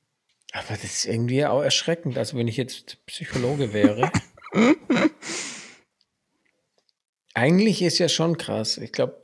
Aber 0.53 0.69
das 0.69 0.85
ist 0.85 1.05
irgendwie 1.07 1.45
auch 1.47 1.63
erschreckend. 1.63 2.19
Also, 2.19 2.37
wenn 2.37 2.49
ich 2.49 2.57
jetzt 2.57 3.05
Psychologe 3.07 3.73
wäre. 3.73 4.13
eigentlich 7.35 7.83
ist 7.83 7.99
ja 7.99 8.09
schon 8.09 8.37
krass. 8.37 8.79
Ich 8.79 8.93
glaube, 8.93 9.23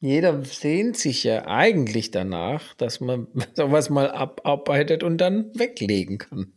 jeder 0.00 0.44
sehnt 0.44 0.96
sich 0.96 1.24
ja 1.24 1.46
eigentlich 1.46 2.10
danach, 2.10 2.74
dass 2.74 3.00
man 3.00 3.26
sowas 3.54 3.90
mal 3.90 4.10
abarbeitet 4.10 5.02
und 5.02 5.18
dann 5.18 5.50
weglegen 5.58 6.18
kann. 6.18 6.52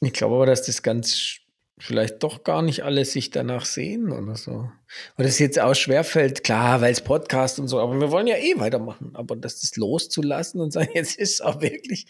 Ich 0.00 0.12
glaube 0.12 0.36
aber, 0.36 0.46
dass 0.46 0.62
das 0.62 0.82
ganz 0.82 1.40
vielleicht 1.78 2.22
doch 2.22 2.42
gar 2.42 2.62
nicht 2.62 2.84
alle 2.84 3.04
sich 3.04 3.30
danach 3.30 3.64
sehen 3.64 4.10
oder 4.10 4.36
so. 4.36 4.70
Oder 5.18 5.28
es 5.28 5.38
jetzt 5.38 5.60
auch 5.60 5.74
schwerfällt, 5.74 6.42
klar, 6.42 6.80
weil 6.80 6.92
es 6.92 7.02
Podcast 7.02 7.58
und 7.58 7.68
so, 7.68 7.80
aber 7.80 8.00
wir 8.00 8.10
wollen 8.10 8.26
ja 8.26 8.36
eh 8.36 8.58
weitermachen. 8.58 9.10
Aber 9.14 9.36
das 9.36 9.62
ist 9.62 9.76
loszulassen 9.76 10.60
und 10.60 10.72
sagen, 10.72 10.90
jetzt 10.94 11.18
ist 11.18 11.34
es 11.34 11.40
auch 11.40 11.60
wirklich, 11.60 12.06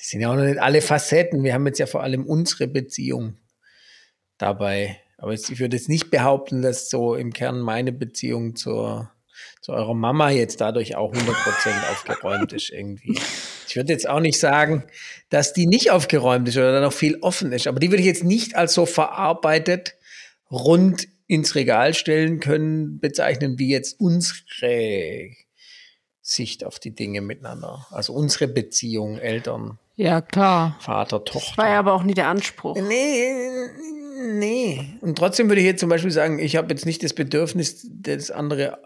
Es 0.00 0.10
sind 0.10 0.20
ja 0.20 0.30
auch 0.30 0.36
noch 0.36 0.44
nicht 0.44 0.60
alle 0.60 0.82
Facetten. 0.82 1.44
Wir 1.44 1.54
haben 1.54 1.66
jetzt 1.66 1.78
ja 1.78 1.86
vor 1.86 2.02
allem 2.02 2.26
unsere 2.26 2.66
Beziehung 2.66 3.36
dabei. 4.38 5.00
Aber 5.16 5.32
ich 5.32 5.60
würde 5.60 5.76
jetzt 5.76 5.88
nicht 5.88 6.10
behaupten, 6.10 6.62
dass 6.62 6.90
so 6.90 7.14
im 7.14 7.32
Kern 7.32 7.60
meine 7.60 7.92
Beziehung 7.92 8.56
zur, 8.56 9.12
zu 9.60 9.72
eurer 9.72 9.94
Mama 9.94 10.30
jetzt 10.30 10.60
dadurch 10.60 10.96
auch 10.96 11.14
100% 11.14 11.90
aufgeräumt 11.92 12.52
ist 12.52 12.70
irgendwie. 12.70 13.20
Ich 13.72 13.76
würde 13.76 13.90
jetzt 13.90 14.06
auch 14.06 14.20
nicht 14.20 14.38
sagen, 14.38 14.84
dass 15.30 15.54
die 15.54 15.66
nicht 15.66 15.90
aufgeräumt 15.90 16.46
ist 16.46 16.58
oder 16.58 16.72
da 16.72 16.80
noch 16.82 16.92
viel 16.92 17.16
offen 17.22 17.52
ist. 17.52 17.66
Aber 17.66 17.80
die 17.80 17.90
würde 17.90 18.02
ich 18.02 18.06
jetzt 18.06 18.22
nicht 18.22 18.54
als 18.54 18.74
so 18.74 18.84
verarbeitet 18.84 19.94
rund 20.50 21.08
ins 21.26 21.54
Regal 21.54 21.94
stellen 21.94 22.38
können, 22.38 23.00
bezeichnen 23.00 23.58
wie 23.58 23.70
jetzt 23.70 23.98
unsere 23.98 25.30
Sicht 26.20 26.64
auf 26.64 26.80
die 26.80 26.94
Dinge 26.94 27.22
miteinander. 27.22 27.86
Also 27.90 28.12
unsere 28.12 28.46
Beziehung, 28.46 29.16
Eltern. 29.16 29.78
Ja, 29.96 30.20
klar. 30.20 30.76
Vater, 30.80 31.24
Tochter. 31.24 31.48
Das 31.48 31.56
war 31.56 31.68
ja 31.70 31.78
aber 31.78 31.94
auch 31.94 32.02
nie 32.02 32.12
der 32.12 32.28
Anspruch. 32.28 32.76
Nee, 32.76 33.24
nee. 34.34 34.98
Und 35.00 35.16
trotzdem 35.16 35.48
würde 35.48 35.62
ich 35.62 35.66
jetzt 35.66 35.80
zum 35.80 35.88
Beispiel 35.88 36.10
sagen, 36.10 36.38
ich 36.38 36.56
habe 36.56 36.68
jetzt 36.68 36.84
nicht 36.84 37.02
das 37.02 37.14
Bedürfnis, 37.14 37.88
das 37.90 38.30
andere 38.30 38.82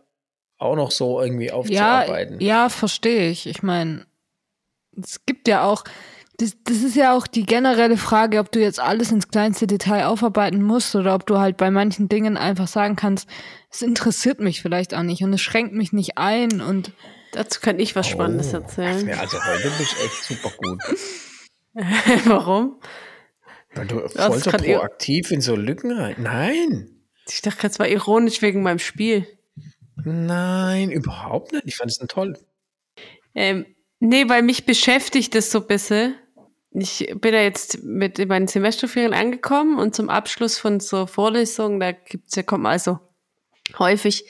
auch 0.59 0.77
noch 0.77 0.93
so 0.93 1.21
irgendwie 1.21 1.51
aufzuarbeiten. 1.51 2.39
Ja, 2.39 2.47
ja 2.47 2.69
verstehe 2.69 3.31
ich. 3.31 3.49
Ich 3.49 3.65
meine, 3.65 4.07
es 5.03 5.25
gibt 5.27 5.49
ja 5.49 5.65
auch, 5.65 5.85
das, 6.39 6.57
das 6.65 6.83
ist 6.83 6.97
ja 6.97 7.17
auch 7.17 7.27
die 7.27 7.45
generelle 7.45 7.97
Frage, 7.97 8.39
ob 8.39 8.53
du 8.53 8.61
jetzt 8.61 8.81
alles 8.81 9.11
ins 9.11 9.29
kleinste 9.29 9.67
Detail 9.67 10.07
aufarbeiten 10.07 10.63
musst 10.63 10.95
oder 10.95 11.15
ob 11.15 11.27
du 11.27 11.39
halt 11.39 11.57
bei 11.57 11.71
manchen 11.71 12.09
Dingen 12.09 12.37
einfach 12.37 12.69
sagen 12.69 12.97
kannst, 12.97 13.29
es 13.71 13.83
interessiert 13.83 14.41
mich 14.41 14.61
vielleicht 14.61 14.95
auch 14.95 15.03
nicht 15.03 15.23
und 15.23 15.33
es 15.33 15.41
schränkt 15.41 15.75
mich 15.75 15.93
nicht 15.93 16.19
ein 16.19 16.61
und 16.61 16.93
dazu 17.33 17.61
kann 17.61 17.79
ich 17.79 17.97
was 17.97 18.07
Spannendes 18.07 18.53
oh, 18.53 18.59
erzählen. 18.59 19.09
Ja, 19.09 19.19
also 19.19 19.39
heute 19.43 19.71
bist 19.79 19.93
du 19.93 20.05
echt 20.05 20.25
super 20.25 20.53
gut. 20.57 20.81
Warum? 22.27 22.81
Weil 23.75 23.87
du 23.87 24.09
voll 24.09 24.39
so 24.39 24.51
proaktiv 24.51 25.31
in 25.31 25.41
so 25.41 25.55
Lücken 25.55 25.93
rein. 25.93 26.17
Nein. 26.19 26.91
Ich 27.29 27.43
dachte, 27.43 27.63
das 27.63 27.79
war 27.79 27.89
ironisch 27.89 28.41
wegen 28.41 28.63
meinem 28.63 28.79
Spiel. 28.79 29.27
Nein, 29.97 30.91
überhaupt 30.91 31.53
nicht. 31.53 31.67
Ich 31.67 31.77
fand 31.77 31.91
es 31.91 31.99
toll. 32.09 32.39
Ähm, 33.35 33.67
nee, 34.01 34.29
weil 34.29 34.43
mich 34.43 34.67
beschäftigt 34.67 35.35
das 35.35 35.51
so 35.51 35.61
ein 35.61 35.67
bisschen 35.67 36.17
ich 36.79 37.11
bin 37.21 37.33
ja 37.33 37.41
jetzt 37.41 37.83
mit 37.83 38.19
meinen 38.29 38.49
Semesterferien 38.49 39.15
angekommen 39.15 39.79
und 39.79 39.95
zum 39.95 40.11
Abschluss 40.11 40.59
von 40.59 40.81
so 40.81 41.07
Vorlesungen, 41.07 41.81
da 41.81 41.93
gibt's 41.93 42.37
ja, 42.37 42.43
kommt 42.43 42.67
also 42.67 42.99
häufig, 43.79 44.25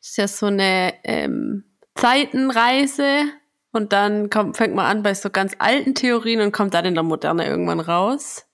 ist 0.00 0.16
ja 0.18 0.26
so 0.26 0.46
eine 0.46 0.94
ähm, 1.04 1.64
Zeitenreise 1.94 3.24
und 3.70 3.92
dann 3.92 4.30
kommt, 4.30 4.56
fängt 4.56 4.74
man 4.74 4.86
an 4.86 5.02
bei 5.02 5.14
so 5.14 5.30
ganz 5.30 5.54
alten 5.58 5.94
Theorien 5.94 6.40
und 6.40 6.52
kommt 6.52 6.74
dann 6.74 6.84
in 6.84 6.94
der 6.94 7.04
Moderne 7.04 7.46
irgendwann 7.46 7.80
raus. 7.80 8.46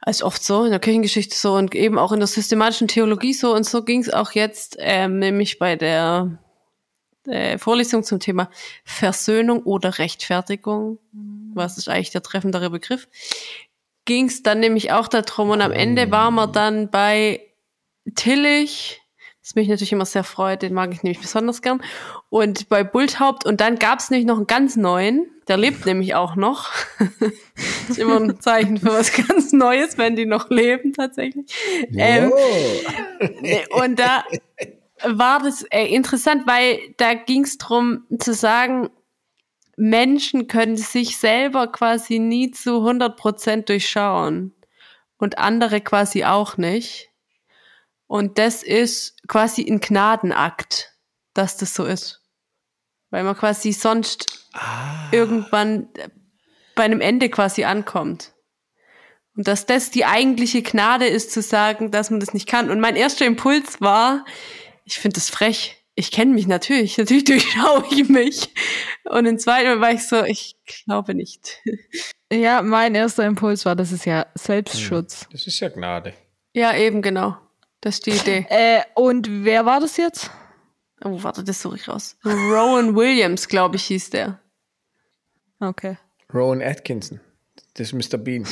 Als 0.00 0.22
oft 0.22 0.42
so, 0.42 0.64
in 0.64 0.70
der 0.70 0.80
Kirchengeschichte 0.80 1.36
so 1.36 1.54
und 1.54 1.74
eben 1.74 1.98
auch 1.98 2.10
in 2.10 2.20
der 2.20 2.26
systematischen 2.26 2.88
Theologie 2.88 3.34
so 3.34 3.54
und 3.54 3.64
so 3.64 3.84
ging's 3.84 4.10
auch 4.10 4.32
jetzt, 4.32 4.76
ähm, 4.80 5.18
nämlich 5.18 5.58
bei 5.58 5.76
der 5.76 6.38
äh, 7.30 7.58
Vorlesung 7.58 8.02
zum 8.02 8.20
Thema 8.20 8.50
Versöhnung 8.84 9.62
oder 9.62 9.98
Rechtfertigung, 9.98 10.98
mhm. 11.12 11.52
was 11.54 11.78
ist 11.78 11.88
eigentlich 11.88 12.10
der 12.10 12.22
treffendere 12.22 12.70
Begriff, 12.70 13.08
ging 14.04 14.26
es 14.26 14.42
dann 14.42 14.60
nämlich 14.60 14.92
auch 14.92 15.08
darum 15.08 15.50
und 15.50 15.60
am 15.60 15.72
Ende 15.72 16.10
war 16.10 16.30
man 16.30 16.52
dann 16.52 16.90
bei 16.90 17.40
Tillich, 18.14 19.00
das 19.42 19.54
mich 19.54 19.68
natürlich 19.68 19.92
immer 19.92 20.06
sehr 20.06 20.24
freut, 20.24 20.62
den 20.62 20.74
mag 20.74 20.92
ich 20.92 21.02
nämlich 21.02 21.20
besonders 21.20 21.62
gern, 21.62 21.82
und 22.28 22.68
bei 22.68 22.82
Bulthaupt 22.84 23.46
und 23.46 23.60
dann 23.60 23.78
gab 23.78 23.98
es 23.98 24.10
nämlich 24.10 24.26
noch 24.26 24.36
einen 24.36 24.46
ganz 24.46 24.76
neuen, 24.76 25.30
der 25.50 25.56
lebt 25.56 25.84
nämlich 25.84 26.14
auch 26.14 26.36
noch. 26.36 26.70
ist 27.88 27.98
immer 27.98 28.20
ein 28.20 28.40
Zeichen 28.40 28.78
für 28.78 28.92
was 28.92 29.12
ganz 29.12 29.52
Neues, 29.52 29.98
wenn 29.98 30.14
die 30.14 30.26
noch 30.26 30.48
leben 30.48 30.92
tatsächlich. 30.92 31.52
Ähm, 31.92 32.32
und 33.70 33.98
da 33.98 34.24
war 35.04 35.40
das 35.40 35.62
äh, 35.70 35.86
interessant, 35.86 36.46
weil 36.46 36.94
da 36.96 37.14
ging 37.14 37.44
es 37.44 37.58
darum 37.58 38.06
zu 38.18 38.34
sagen, 38.34 38.90
Menschen 39.76 40.46
können 40.46 40.76
sich 40.76 41.16
selber 41.16 41.68
quasi 41.68 42.18
nie 42.18 42.50
zu 42.50 42.86
100% 42.86 43.64
durchschauen 43.64 44.54
und 45.16 45.38
andere 45.38 45.80
quasi 45.80 46.24
auch 46.24 46.56
nicht. 46.56 47.10
Und 48.06 48.38
das 48.38 48.62
ist 48.62 49.16
quasi 49.28 49.64
ein 49.70 49.80
Gnadenakt, 49.80 50.92
dass 51.32 51.56
das 51.56 51.74
so 51.74 51.84
ist. 51.84 52.20
Weil 53.10 53.24
man 53.24 53.36
quasi 53.36 53.72
sonst 53.72 54.48
ah. 54.52 55.08
irgendwann 55.12 55.88
bei 56.74 56.84
einem 56.84 57.00
Ende 57.00 57.28
quasi 57.28 57.64
ankommt. 57.64 58.34
Und 59.36 59.48
dass 59.48 59.64
das 59.64 59.90
die 59.90 60.04
eigentliche 60.04 60.62
Gnade 60.62 61.06
ist, 61.06 61.32
zu 61.32 61.40
sagen, 61.40 61.90
dass 61.90 62.10
man 62.10 62.20
das 62.20 62.34
nicht 62.34 62.48
kann. 62.48 62.68
Und 62.68 62.80
mein 62.80 62.96
erster 62.96 63.24
Impuls 63.26 63.80
war, 63.80 64.24
ich 64.90 64.98
finde 64.98 65.14
das 65.14 65.30
frech. 65.30 65.76
Ich 65.94 66.10
kenne 66.10 66.32
mich 66.32 66.46
natürlich. 66.46 66.98
Natürlich 66.98 67.24
durchschaue 67.24 67.84
ich 67.90 68.08
mich. 68.08 68.52
Und 69.04 69.26
im 69.26 69.38
zweiten 69.38 69.80
war 69.80 69.92
ich 69.92 70.06
so, 70.06 70.22
ich 70.24 70.56
glaube 70.66 71.14
nicht. 71.14 71.60
Ja, 72.32 72.62
mein 72.62 72.94
erster 72.94 73.26
Impuls 73.26 73.66
war, 73.66 73.74
das 73.74 73.90
ist 73.90 74.04
ja 74.04 74.24
Selbstschutz. 74.36 75.22
Hm, 75.22 75.28
das 75.32 75.48
ist 75.48 75.58
ja 75.58 75.68
Gnade. 75.68 76.14
Ja, 76.54 76.76
eben 76.76 77.02
genau. 77.02 77.36
Das 77.80 77.96
ist 77.96 78.06
die 78.06 78.12
Idee. 78.12 78.46
Äh, 78.50 78.82
und 78.94 79.44
wer 79.44 79.66
war 79.66 79.80
das 79.80 79.96
jetzt? 79.96 80.30
Oh, 81.02 81.20
warte, 81.24 81.42
das 81.42 81.60
suche 81.60 81.74
ich 81.74 81.88
raus. 81.88 82.16
Rowan 82.24 82.94
Williams, 82.94 83.48
glaube 83.48 83.74
ich, 83.74 83.86
hieß 83.86 84.10
der. 84.10 84.38
Okay. 85.58 85.98
Rowan 86.32 86.62
Atkinson. 86.62 87.18
Das 87.74 87.92
ist 87.92 88.12
Mr. 88.12 88.16
Bean. 88.16 88.46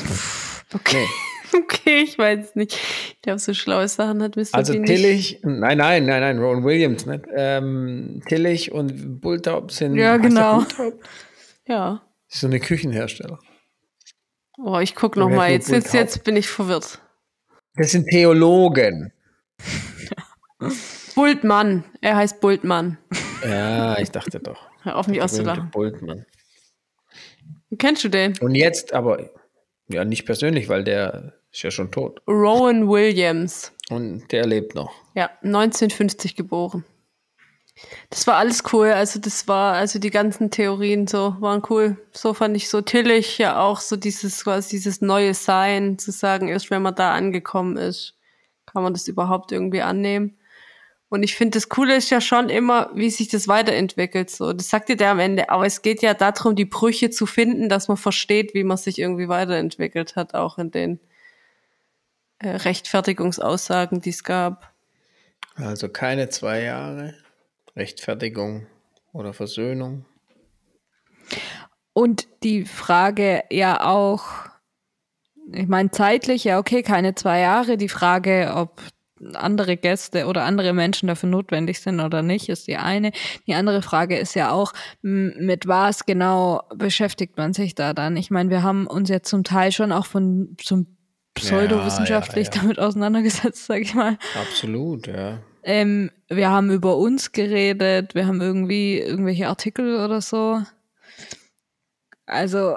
Okay. 0.74 1.06
Nee. 1.06 1.27
Okay, 1.54 2.02
ich 2.02 2.18
weiß 2.18 2.56
nicht. 2.56 2.74
Ich 2.74 3.22
glaube, 3.22 3.38
so 3.38 3.54
schlaue 3.54 3.88
Sachen 3.88 4.22
hat 4.22 4.36
Mr. 4.36 4.48
Also 4.52 4.72
Tillich, 4.74 5.40
nein, 5.42 5.78
nein, 5.78 6.06
nein, 6.06 6.20
nein, 6.20 6.38
Ron 6.38 6.64
Williams, 6.64 7.06
nicht? 7.06 7.24
Ähm, 7.34 8.22
Tillich 8.26 8.72
und 8.72 9.20
Bulltop 9.20 9.70
sind. 9.72 9.96
Ja, 9.96 10.16
genau. 10.16 10.64
Ja. 11.66 12.02
ist 12.28 12.40
so 12.40 12.46
eine 12.46 12.60
Küchenhersteller. 12.60 13.38
Oh, 14.58 14.78
ich 14.78 14.94
gucke 14.94 15.18
nochmal. 15.18 15.52
Jetzt, 15.52 15.70
jetzt, 15.70 15.94
jetzt 15.94 16.24
bin 16.24 16.36
ich 16.36 16.48
verwirrt. 16.48 17.00
Das 17.76 17.92
sind 17.92 18.08
Theologen. 18.08 19.12
Bultmann. 21.14 21.84
Er 22.00 22.16
heißt 22.16 22.40
Bultmann. 22.40 22.98
Ja, 23.44 23.98
ich 23.98 24.10
dachte 24.10 24.40
doch. 24.40 24.68
Hör 24.82 24.96
auf 24.96 25.06
mich 25.06 25.22
auszulachen. 25.22 25.70
Bultmann. 25.70 26.26
Kennst 27.78 28.02
du 28.02 28.08
den? 28.08 28.36
Und 28.38 28.54
jetzt 28.54 28.92
aber, 28.92 29.30
ja, 29.88 30.04
nicht 30.04 30.26
persönlich, 30.26 30.68
weil 30.68 30.84
der 30.84 31.37
ist 31.58 31.64
ja 31.64 31.70
schon 31.72 31.90
tot. 31.90 32.22
Rowan 32.28 32.88
Williams. 32.88 33.72
Und 33.90 34.30
der 34.30 34.46
lebt 34.46 34.76
noch. 34.76 34.92
Ja, 35.14 35.28
1950 35.42 36.36
geboren. 36.36 36.84
Das 38.10 38.28
war 38.28 38.36
alles 38.36 38.62
cool. 38.72 38.88
Also 38.92 39.18
das 39.18 39.48
war, 39.48 39.74
also 39.74 39.98
die 39.98 40.10
ganzen 40.10 40.52
Theorien 40.52 41.08
so 41.08 41.36
waren 41.40 41.62
cool. 41.68 41.96
So 42.12 42.32
fand 42.32 42.56
ich 42.56 42.68
so 42.68 42.80
tillig 42.80 43.38
ja 43.38 43.60
auch 43.60 43.80
so 43.80 43.96
dieses 43.96 44.44
quasi 44.44 44.76
dieses 44.76 45.00
neue 45.00 45.34
Sein 45.34 45.98
zu 45.98 46.12
sagen, 46.12 46.46
erst 46.46 46.70
wenn 46.70 46.82
man 46.82 46.94
da 46.94 47.12
angekommen 47.12 47.76
ist, 47.76 48.14
kann 48.66 48.84
man 48.84 48.92
das 48.92 49.08
überhaupt 49.08 49.50
irgendwie 49.50 49.82
annehmen. 49.82 50.38
Und 51.08 51.24
ich 51.24 51.34
finde, 51.34 51.56
das 51.56 51.68
Coole 51.68 51.96
ist 51.96 52.10
ja 52.10 52.20
schon 52.20 52.50
immer, 52.50 52.90
wie 52.94 53.10
sich 53.10 53.28
das 53.28 53.48
weiterentwickelt. 53.48 54.30
So, 54.30 54.52
das 54.52 54.68
sagt 54.68 54.90
dir 54.90 54.96
der 54.96 55.10
am 55.10 55.18
Ende. 55.18 55.50
Aber 55.50 55.66
es 55.66 55.82
geht 55.82 56.02
ja 56.02 56.14
darum, 56.14 56.54
die 56.54 56.66
Brüche 56.66 57.10
zu 57.10 57.26
finden, 57.26 57.68
dass 57.68 57.88
man 57.88 57.96
versteht, 57.96 58.54
wie 58.54 58.64
man 58.64 58.76
sich 58.76 58.98
irgendwie 58.98 59.28
weiterentwickelt 59.28 60.14
hat, 60.14 60.34
auch 60.34 60.58
in 60.58 60.70
den 60.70 61.00
äh, 62.38 62.48
Rechtfertigungsaussagen, 62.50 64.00
die 64.00 64.10
es 64.10 64.24
gab. 64.24 64.72
Also 65.56 65.88
keine 65.88 66.28
zwei 66.28 66.62
Jahre 66.62 67.14
Rechtfertigung 67.76 68.66
oder 69.12 69.32
Versöhnung. 69.32 70.04
Und 71.92 72.28
die 72.42 72.64
Frage 72.64 73.42
ja 73.50 73.84
auch, 73.84 74.24
ich 75.52 75.66
meine 75.66 75.90
zeitlich, 75.90 76.44
ja 76.44 76.58
okay, 76.58 76.82
keine 76.82 77.14
zwei 77.14 77.40
Jahre. 77.40 77.76
Die 77.76 77.88
Frage, 77.88 78.52
ob 78.54 78.80
andere 79.34 79.76
Gäste 79.76 80.26
oder 80.26 80.44
andere 80.44 80.72
Menschen 80.72 81.08
dafür 81.08 81.28
notwendig 81.28 81.80
sind 81.80 82.00
oder 82.00 82.22
nicht, 82.22 82.48
ist 82.48 82.68
die 82.68 82.76
eine. 82.76 83.10
Die 83.46 83.54
andere 83.54 83.82
Frage 83.82 84.16
ist 84.16 84.34
ja 84.34 84.52
auch, 84.52 84.72
mit 85.02 85.66
was 85.66 86.06
genau 86.06 86.62
beschäftigt 86.74 87.36
man 87.36 87.52
sich 87.52 87.74
da 87.74 87.94
dann? 87.94 88.16
Ich 88.16 88.30
meine, 88.30 88.50
wir 88.50 88.62
haben 88.62 88.86
uns 88.86 89.08
jetzt 89.08 89.28
zum 89.28 89.42
Teil 89.42 89.72
schon 89.72 89.90
auch 89.90 90.06
von 90.06 90.56
zum 90.62 90.97
pseudowissenschaftlich 91.38 92.48
ja, 92.48 92.52
ja, 92.52 92.56
ja. 92.56 92.62
damit 92.62 92.78
auseinandergesetzt, 92.78 93.66
sag 93.66 93.80
ich 93.80 93.94
mal. 93.94 94.18
Absolut, 94.40 95.06
ja. 95.06 95.38
Ähm, 95.62 96.10
wir 96.28 96.50
haben 96.50 96.70
über 96.70 96.96
uns 96.96 97.32
geredet, 97.32 98.14
wir 98.14 98.26
haben 98.26 98.40
irgendwie 98.40 98.98
irgendwelche 98.98 99.48
Artikel 99.48 100.02
oder 100.02 100.20
so. 100.20 100.62
Also 102.26 102.76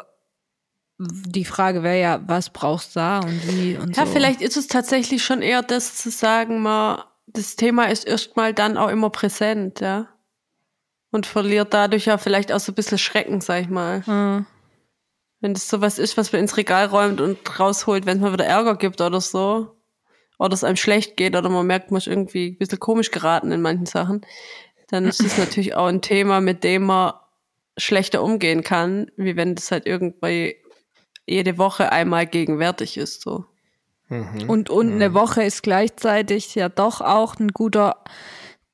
die 0.97 1.45
Frage 1.45 1.83
wäre 1.83 1.99
ja, 1.99 2.21
was 2.27 2.49
brauchst 2.49 2.95
du 2.95 2.99
da 2.99 3.19
und 3.19 3.47
wie 3.47 3.77
und 3.77 3.95
ja, 3.97 4.05
so. 4.05 4.11
vielleicht 4.11 4.41
ist 4.41 4.57
es 4.57 4.67
tatsächlich 4.67 5.23
schon 5.23 5.41
eher 5.41 5.63
das 5.63 5.95
zu 5.95 6.11
sagen, 6.11 6.61
mal, 6.61 7.05
das 7.27 7.55
Thema 7.55 7.85
ist 7.85 8.05
erstmal 8.05 8.53
dann 8.53 8.77
auch 8.77 8.89
immer 8.89 9.09
präsent, 9.09 9.79
ja. 9.79 10.07
Und 11.11 11.25
verliert 11.25 11.73
dadurch 11.73 12.05
ja 12.05 12.17
vielleicht 12.17 12.51
auch 12.51 12.59
so 12.59 12.71
ein 12.71 12.75
bisschen 12.75 12.97
Schrecken, 12.97 13.41
sag 13.41 13.61
ich 13.61 13.69
mal. 13.69 14.05
Hm. 14.05 14.45
Wenn 15.41 15.53
das 15.53 15.67
sowas 15.67 15.99
ist, 15.99 16.17
was 16.17 16.31
man 16.31 16.41
ins 16.41 16.55
Regal 16.57 16.85
räumt 16.85 17.19
und 17.19 17.59
rausholt, 17.59 18.05
wenn 18.05 18.17
es 18.17 18.21
mal 18.21 18.33
wieder 18.33 18.45
Ärger 18.45 18.75
gibt 18.77 19.01
oder 19.01 19.19
so. 19.19 19.75
Oder 20.37 20.53
es 20.53 20.63
einem 20.63 20.75
schlecht 20.75 21.17
geht 21.17 21.35
oder 21.35 21.49
man 21.49 21.67
merkt, 21.67 21.91
man 21.91 21.99
ist 21.99 22.07
irgendwie 22.07 22.51
ein 22.51 22.57
bisschen 22.57 22.79
komisch 22.79 23.11
geraten 23.11 23.51
in 23.51 23.61
manchen 23.61 23.85
Sachen. 23.85 24.21
Dann 24.87 25.05
ist 25.05 25.23
das 25.23 25.37
natürlich 25.39 25.75
auch 25.75 25.87
ein 25.87 26.01
Thema, 26.01 26.41
mit 26.41 26.63
dem 26.63 26.83
man 26.83 27.13
schlechter 27.77 28.23
umgehen 28.23 28.63
kann, 28.63 29.11
wie 29.17 29.35
wenn 29.35 29.55
das 29.55 29.71
halt 29.71 29.85
irgendwie 29.85 30.55
jede 31.25 31.57
Woche 31.57 31.91
einmal 31.91 32.25
gegenwärtig 32.25 32.97
ist, 32.97 33.21
so. 33.21 33.45
Mhm. 34.09 34.49
Und, 34.49 34.69
und 34.69 34.91
eine 34.91 35.13
Woche 35.13 35.43
ist 35.43 35.63
gleichzeitig 35.63 36.53
ja 36.55 36.67
doch 36.69 36.99
auch 37.01 37.39
ein 37.39 37.49
guter 37.49 38.03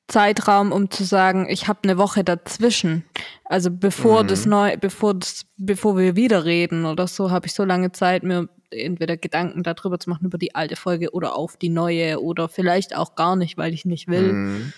Zeitraum, 0.08 0.72
um 0.72 0.90
zu 0.90 1.04
sagen, 1.04 1.46
ich 1.48 1.68
habe 1.68 1.80
eine 1.84 1.98
Woche 1.98 2.24
dazwischen. 2.24 3.04
Also 3.44 3.70
bevor 3.70 4.22
mhm. 4.22 4.28
das 4.28 4.46
neu, 4.46 4.76
bevor 4.78 5.14
das, 5.14 5.44
bevor 5.56 5.96
wir 5.98 6.16
wieder 6.16 6.44
reden 6.44 6.86
oder 6.86 7.06
so, 7.06 7.30
habe 7.30 7.46
ich 7.46 7.54
so 7.54 7.64
lange 7.64 7.92
Zeit, 7.92 8.22
mir 8.22 8.48
entweder 8.70 9.16
Gedanken 9.16 9.62
darüber 9.62 9.98
zu 9.98 10.10
machen 10.10 10.26
über 10.26 10.38
die 10.38 10.54
alte 10.54 10.76
Folge 10.76 11.12
oder 11.12 11.36
auf 11.36 11.56
die 11.56 11.68
neue 11.68 12.22
oder 12.22 12.48
vielleicht 12.48 12.96
auch 12.96 13.14
gar 13.14 13.36
nicht, 13.36 13.58
weil 13.58 13.74
ich 13.74 13.84
nicht 13.84 14.08
will. 14.08 14.32
Mhm. 14.32 14.72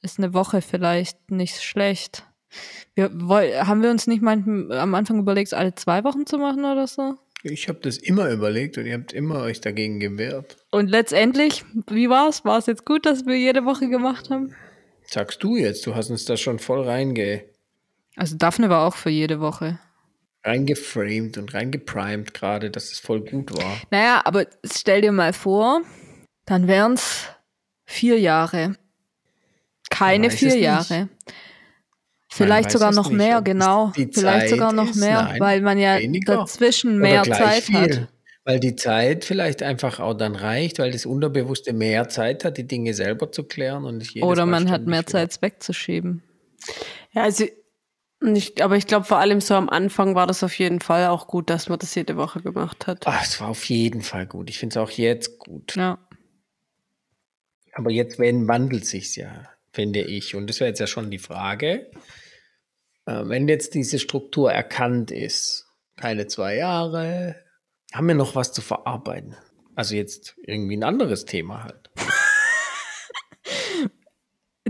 Ist 0.00 0.18
eine 0.18 0.34
Woche 0.34 0.62
vielleicht 0.62 1.30
nicht 1.30 1.62
schlecht. 1.62 2.26
Wir, 2.94 3.10
haben 3.66 3.82
wir 3.82 3.90
uns 3.90 4.06
nicht 4.06 4.22
manchmal 4.22 4.78
am 4.78 4.94
Anfang 4.94 5.18
überlegt, 5.18 5.52
alle 5.54 5.74
zwei 5.74 6.04
Wochen 6.04 6.26
zu 6.26 6.38
machen 6.38 6.64
oder 6.64 6.86
so? 6.86 7.16
Ich 7.46 7.68
habe 7.68 7.78
das 7.82 7.98
immer 7.98 8.30
überlegt 8.30 8.78
und 8.78 8.86
ihr 8.86 8.94
habt 8.94 9.12
immer 9.12 9.42
euch 9.42 9.60
dagegen 9.60 10.00
gewehrt. 10.00 10.56
Und 10.70 10.88
letztendlich, 10.88 11.62
wie 11.90 12.08
war 12.08 12.30
es? 12.30 12.42
War 12.46 12.56
es 12.56 12.64
jetzt 12.64 12.86
gut, 12.86 13.04
dass 13.04 13.26
wir 13.26 13.36
jede 13.38 13.66
Woche 13.66 13.90
gemacht 13.90 14.30
haben? 14.30 14.54
Sagst 15.02 15.42
du 15.42 15.56
jetzt, 15.56 15.86
du 15.86 15.94
hast 15.94 16.08
uns 16.08 16.24
da 16.24 16.38
schon 16.38 16.58
voll 16.58 16.88
reinge. 16.88 17.44
Also 18.16 18.36
Daphne 18.38 18.70
war 18.70 18.86
auch 18.86 18.94
für 18.96 19.10
jede 19.10 19.40
Woche. 19.40 19.78
Reingeframed 20.42 21.36
und 21.36 21.52
reingeprimed 21.52 22.32
gerade, 22.32 22.70
dass 22.70 22.90
es 22.90 22.98
voll 22.98 23.20
gut 23.20 23.54
war. 23.54 23.76
Naja, 23.90 24.22
aber 24.24 24.46
stell 24.64 25.02
dir 25.02 25.12
mal 25.12 25.34
vor, 25.34 25.82
dann 26.46 26.66
wären 26.66 26.94
es 26.94 27.28
vier 27.84 28.18
Jahre. 28.18 28.76
Keine 29.90 30.30
vier 30.30 30.56
Jahre. 30.56 31.10
Vielleicht 32.36 32.70
sogar 32.70 32.92
noch 32.92 33.08
nicht. 33.08 33.16
mehr, 33.16 33.42
genau. 33.42 33.92
Vielleicht 33.94 34.48
sogar 34.48 34.72
noch 34.72 34.90
ist, 34.90 34.96
mehr, 34.96 35.22
nein, 35.22 35.40
weil 35.40 35.60
man 35.60 35.78
ja 35.78 35.98
weniger. 35.98 36.36
dazwischen 36.36 36.98
mehr 36.98 37.22
Zeit 37.22 37.62
viel. 37.62 37.76
hat. 37.76 38.08
Weil 38.44 38.60
die 38.60 38.76
Zeit 38.76 39.24
vielleicht 39.24 39.62
einfach 39.62 40.00
auch 40.00 40.14
dann 40.14 40.36
reicht, 40.36 40.78
weil 40.78 40.90
das 40.90 41.06
Unterbewusste 41.06 41.72
mehr 41.72 42.08
Zeit 42.08 42.44
hat, 42.44 42.58
die 42.58 42.66
Dinge 42.66 42.92
selber 42.92 43.32
zu 43.32 43.44
klären 43.44 43.84
und 43.84 43.98
nicht 43.98 44.22
Oder 44.22 44.44
man 44.44 44.70
hat 44.70 44.86
mehr 44.86 45.06
Zeit, 45.06 45.30
es 45.30 45.40
wegzuschieben. 45.40 46.22
Ja, 47.12 47.22
also 47.22 47.46
nicht, 48.20 48.60
aber 48.62 48.76
ich 48.76 48.86
glaube, 48.86 49.06
vor 49.06 49.18
allem 49.18 49.40
so 49.40 49.54
am 49.54 49.68
Anfang 49.68 50.14
war 50.14 50.26
das 50.26 50.42
auf 50.42 50.58
jeden 50.58 50.80
Fall 50.80 51.06
auch 51.08 51.26
gut, 51.26 51.50
dass 51.50 51.68
man 51.68 51.78
das 51.78 51.94
jede 51.94 52.16
Woche 52.16 52.40
gemacht 52.42 52.86
hat. 52.86 53.06
Ach, 53.06 53.22
es 53.22 53.40
war 53.40 53.48
auf 53.48 53.64
jeden 53.66 54.02
Fall 54.02 54.26
gut. 54.26 54.50
Ich 54.50 54.58
finde 54.58 54.74
es 54.74 54.76
auch 54.76 54.90
jetzt 54.90 55.38
gut. 55.38 55.76
Ja. 55.76 55.98
Aber 57.72 57.90
jetzt 57.90 58.18
wenn, 58.18 58.48
wandelt 58.48 58.86
sich's 58.86 59.16
ja, 59.16 59.48
finde 59.72 60.02
ich. 60.02 60.34
Und 60.34 60.48
das 60.48 60.60
wäre 60.60 60.68
jetzt 60.68 60.80
ja 60.80 60.86
schon 60.86 61.10
die 61.10 61.18
Frage. 61.18 61.90
Äh, 63.06 63.22
wenn 63.24 63.48
jetzt 63.48 63.74
diese 63.74 63.98
Struktur 63.98 64.52
erkannt 64.52 65.10
ist, 65.10 65.66
keine 65.96 66.26
zwei 66.26 66.56
Jahre, 66.56 67.36
haben 67.92 68.08
wir 68.08 68.14
noch 68.14 68.34
was 68.34 68.52
zu 68.52 68.62
verarbeiten. 68.62 69.36
Also 69.74 69.94
jetzt 69.94 70.36
irgendwie 70.42 70.76
ein 70.76 70.84
anderes 70.84 71.24
Thema 71.24 71.64
halt. 71.64 71.90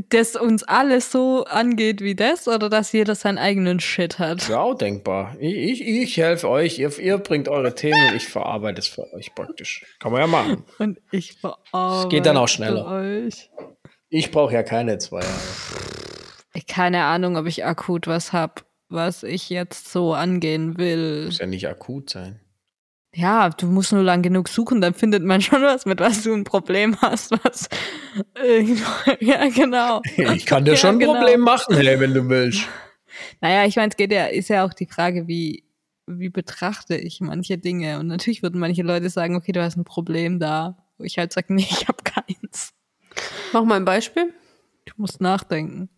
das 0.09 0.37
uns 0.37 0.63
alles 0.65 1.13
so 1.13 1.45
angeht 1.45 2.01
wie 2.01 2.15
das 2.15 2.49
oder 2.49 2.69
dass 2.69 2.93
jeder 2.93 3.15
seinen 3.15 3.39
eigenen 3.39 3.81
Shit 3.81 4.19
hat? 4.19 4.49
Ja, 4.49 4.61
auch 4.61 4.75
denkbar. 4.75 5.37
Ich, 5.39 5.55
ich, 5.55 5.87
ich 5.87 6.17
helfe 6.17 6.49
euch, 6.49 6.79
ihr, 6.79 6.99
ihr 6.99 7.19
bringt 7.19 7.49
eure 7.49 7.75
Themen 7.75 8.11
und 8.11 8.17
ich 8.17 8.29
verarbeite 8.29 8.81
es 8.81 8.89
für 8.89 9.13
euch 9.13 9.35
praktisch. 9.35 9.85
Kann 10.01 10.13
man 10.13 10.21
ja 10.23 10.27
machen. 10.27 10.65
Und 10.79 11.01
ich 11.11 11.35
verarbeite 11.35 12.07
es 12.07 12.09
geht 12.11 12.27
dann 12.27 12.37
auch 12.37 12.49
schneller. 12.49 12.87
Euch. 12.87 13.51
Ich 14.09 14.31
brauche 14.31 14.55
ja 14.55 14.63
keine 14.63 14.99
zwei 14.99 15.21
Jahre 15.21 15.94
keine 16.67 17.05
Ahnung, 17.05 17.37
ob 17.37 17.47
ich 17.47 17.65
akut 17.65 18.07
was 18.07 18.33
habe, 18.33 18.63
was 18.89 19.23
ich 19.23 19.51
jetzt 19.51 19.91
so 19.91 20.15
angehen 20.15 20.79
will. 20.79 21.27
Muss 21.27 21.39
ja 21.39 21.47
nicht 21.47 21.69
akut 21.69 22.11
sein. 22.11 22.41
Ja, 23.17 23.49
du 23.51 23.69
musst 23.69 23.93
nur 23.93 24.03
lang 24.03 24.23
genug 24.23 24.49
suchen, 24.49 24.81
dann 24.81 24.93
findet 24.93 25.23
man 25.23 25.41
schon 25.41 25.63
was, 25.63 25.87
mit 25.87 26.01
was 26.01 26.25
du 26.25 26.35
ein 26.35 26.43
Problem 26.43 27.01
hast, 27.01 27.31
was 27.45 27.69
ja 29.21 29.49
genau. 29.49 30.03
Ich 30.17 30.47
kann 30.47 30.65
dir 30.65 30.73
ja, 30.73 30.77
schon 30.77 30.97
ein 30.97 30.99
genau. 30.99 31.15
Problem 31.15 31.41
machen, 31.41 31.77
hey, 31.77 32.01
wenn 32.01 32.15
du 32.15 32.29
willst. 32.29 32.69
Naja, 33.41 33.65
ich 33.65 33.77
meine, 33.77 33.91
es 33.91 33.97
geht 33.97 34.11
ja, 34.11 34.27
ist 34.27 34.49
ja 34.49 34.65
auch 34.67 34.75
die 34.75 34.87
Frage, 34.87 35.29
wie, 35.29 35.63
wie 36.09 36.31
betrachte 36.31 36.97
ich 36.97 37.21
manche 37.21 37.59
Dinge. 37.59 38.01
Und 38.01 38.09
natürlich 38.09 38.43
würden 38.43 38.59
manche 38.59 38.83
Leute 38.83 39.09
sagen, 39.09 39.37
okay, 39.37 39.53
du 39.53 39.63
hast 39.63 39.77
ein 39.77 39.85
Problem 39.85 40.41
da. 40.41 40.85
Wo 40.99 41.05
ich 41.05 41.17
halt 41.17 41.33
sage, 41.33 41.55
nee, 41.55 41.65
ich 41.71 41.87
habe 41.87 42.03
keins. 42.03 42.75
Mach 43.53 43.63
mal 43.63 43.77
ein 43.77 43.85
Beispiel. 43.85 44.35
Ich 44.85 44.99
muss 44.99 45.21
nachdenken 45.21 45.89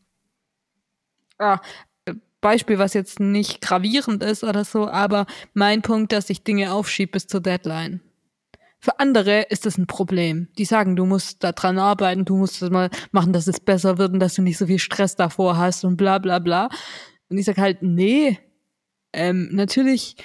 ah, 1.38 1.60
Beispiel, 2.40 2.78
was 2.78 2.94
jetzt 2.94 3.18
nicht 3.18 3.60
gravierend 3.60 4.22
ist 4.22 4.44
oder 4.44 4.64
so, 4.64 4.88
aber 4.88 5.26
mein 5.54 5.82
Punkt, 5.82 6.12
dass 6.12 6.30
ich 6.30 6.44
Dinge 6.44 6.72
aufschiebe 6.72 7.12
bis 7.12 7.26
zur 7.26 7.40
Deadline. 7.40 8.00
Für 8.78 9.00
andere 9.00 9.42
ist 9.42 9.66
das 9.66 9.78
ein 9.78 9.86
Problem. 9.86 10.48
Die 10.58 10.64
sagen, 10.64 10.94
du 10.94 11.06
musst 11.06 11.42
da 11.42 11.52
dran 11.52 11.78
arbeiten, 11.78 12.24
du 12.24 12.36
musst 12.36 12.62
das 12.62 12.70
mal 12.70 12.90
machen, 13.10 13.32
dass 13.32 13.48
es 13.48 13.58
besser 13.58 13.98
wird 13.98 14.12
und 14.12 14.20
dass 14.20 14.34
du 14.34 14.42
nicht 14.42 14.58
so 14.58 14.66
viel 14.66 14.78
Stress 14.78 15.16
davor 15.16 15.56
hast 15.56 15.84
und 15.84 15.96
bla 15.96 16.18
bla 16.18 16.38
bla. 16.38 16.68
Und 17.28 17.38
ich 17.38 17.46
sag 17.46 17.58
halt, 17.58 17.82
nee. 17.82 18.38
Ähm, 19.12 19.48
natürlich 19.50 20.16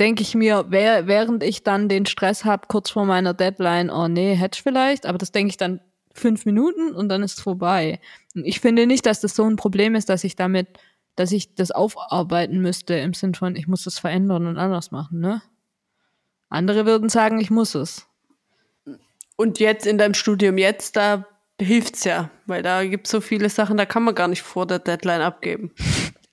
denke 0.00 0.22
ich 0.22 0.34
mir, 0.34 0.66
während 0.70 1.42
ich 1.42 1.64
dann 1.64 1.88
den 1.88 2.06
Stress 2.06 2.44
habe, 2.44 2.68
kurz 2.68 2.88
vor 2.88 3.04
meiner 3.04 3.34
Deadline, 3.34 3.90
oh 3.90 4.08
nee, 4.08 4.34
hätte 4.36 4.56
ich 4.56 4.62
vielleicht, 4.62 5.04
aber 5.06 5.18
das 5.18 5.32
denke 5.32 5.50
ich 5.50 5.56
dann 5.56 5.80
fünf 6.18 6.46
Minuten 6.46 6.94
und 6.94 7.08
dann 7.08 7.22
ist 7.22 7.38
es 7.38 7.42
vorbei. 7.42 8.00
Und 8.34 8.44
ich 8.44 8.60
finde 8.60 8.86
nicht, 8.86 9.06
dass 9.06 9.20
das 9.20 9.34
so 9.34 9.44
ein 9.44 9.56
Problem 9.56 9.94
ist, 9.94 10.08
dass 10.08 10.24
ich 10.24 10.36
damit, 10.36 10.68
dass 11.16 11.32
ich 11.32 11.54
das 11.54 11.70
aufarbeiten 11.70 12.60
müsste 12.60 12.94
im 12.94 13.14
Sinn 13.14 13.34
von, 13.34 13.56
ich 13.56 13.68
muss 13.68 13.84
das 13.84 13.98
verändern 13.98 14.46
und 14.46 14.58
anders 14.58 14.90
machen, 14.90 15.20
ne? 15.20 15.42
Andere 16.50 16.86
würden 16.86 17.10
sagen, 17.10 17.40
ich 17.40 17.50
muss 17.50 17.74
es. 17.74 18.06
Und 19.36 19.60
jetzt 19.60 19.86
in 19.86 19.98
deinem 19.98 20.14
Studium 20.14 20.56
jetzt, 20.58 20.96
da 20.96 21.26
hilft's 21.60 22.04
ja, 22.04 22.30
weil 22.46 22.62
da 22.62 22.84
gibt 22.84 23.06
es 23.06 23.10
so 23.10 23.20
viele 23.20 23.50
Sachen, 23.50 23.76
da 23.76 23.84
kann 23.84 24.02
man 24.02 24.14
gar 24.14 24.28
nicht 24.28 24.42
vor 24.42 24.66
der 24.66 24.78
Deadline 24.78 25.20
abgeben. 25.20 25.72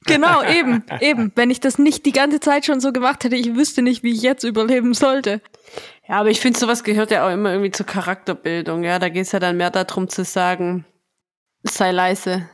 Genau, 0.06 0.44
eben, 0.44 0.84
eben. 1.02 1.32
Wenn 1.36 1.50
ich 1.50 1.60
das 1.60 1.80
nicht 1.80 2.06
die 2.06 2.12
ganze 2.12 2.40
Zeit 2.40 2.66
schon 2.66 2.80
so 2.80 2.92
gemacht 2.92 3.24
hätte, 3.24 3.36
ich 3.36 3.56
wüsste 3.56 3.82
nicht, 3.82 4.04
wie 4.04 4.14
ich 4.14 4.22
jetzt 4.22 4.44
überleben 4.44 4.94
sollte. 4.94 5.42
Ja, 6.08 6.20
aber 6.20 6.30
ich 6.30 6.40
finde, 6.40 6.60
sowas 6.60 6.84
gehört 6.84 7.12
ja 7.12 7.28
auch 7.28 7.34
immer 7.34 7.52
irgendwie 7.52 7.72
zur 7.72 7.86
Charakterbildung. 7.86 8.84
Ja, 8.84 9.00
da 9.00 9.10
geht 9.10 9.24
es 9.24 9.32
ja 9.32 9.40
dann 9.40 9.58
mehr 9.58 9.72
darum 9.72 10.08
zu 10.08 10.24
sagen, 10.24 10.86
sei 11.64 11.92
leise. 11.92 12.48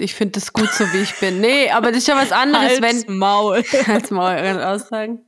Ich 0.00 0.14
finde 0.14 0.32
das 0.32 0.52
gut, 0.52 0.70
so 0.70 0.84
wie 0.92 1.02
ich 1.02 1.14
bin. 1.16 1.40
Nee, 1.40 1.70
aber 1.70 1.88
das 1.88 1.98
ist 1.98 2.08
ja 2.08 2.16
was 2.16 2.32
anderes, 2.32 2.80
Halt's 2.80 3.06
wenn. 3.06 3.18
Maul. 3.18 3.62
Als 3.86 4.10
Maul 4.10 4.60
aussagen. 4.62 5.24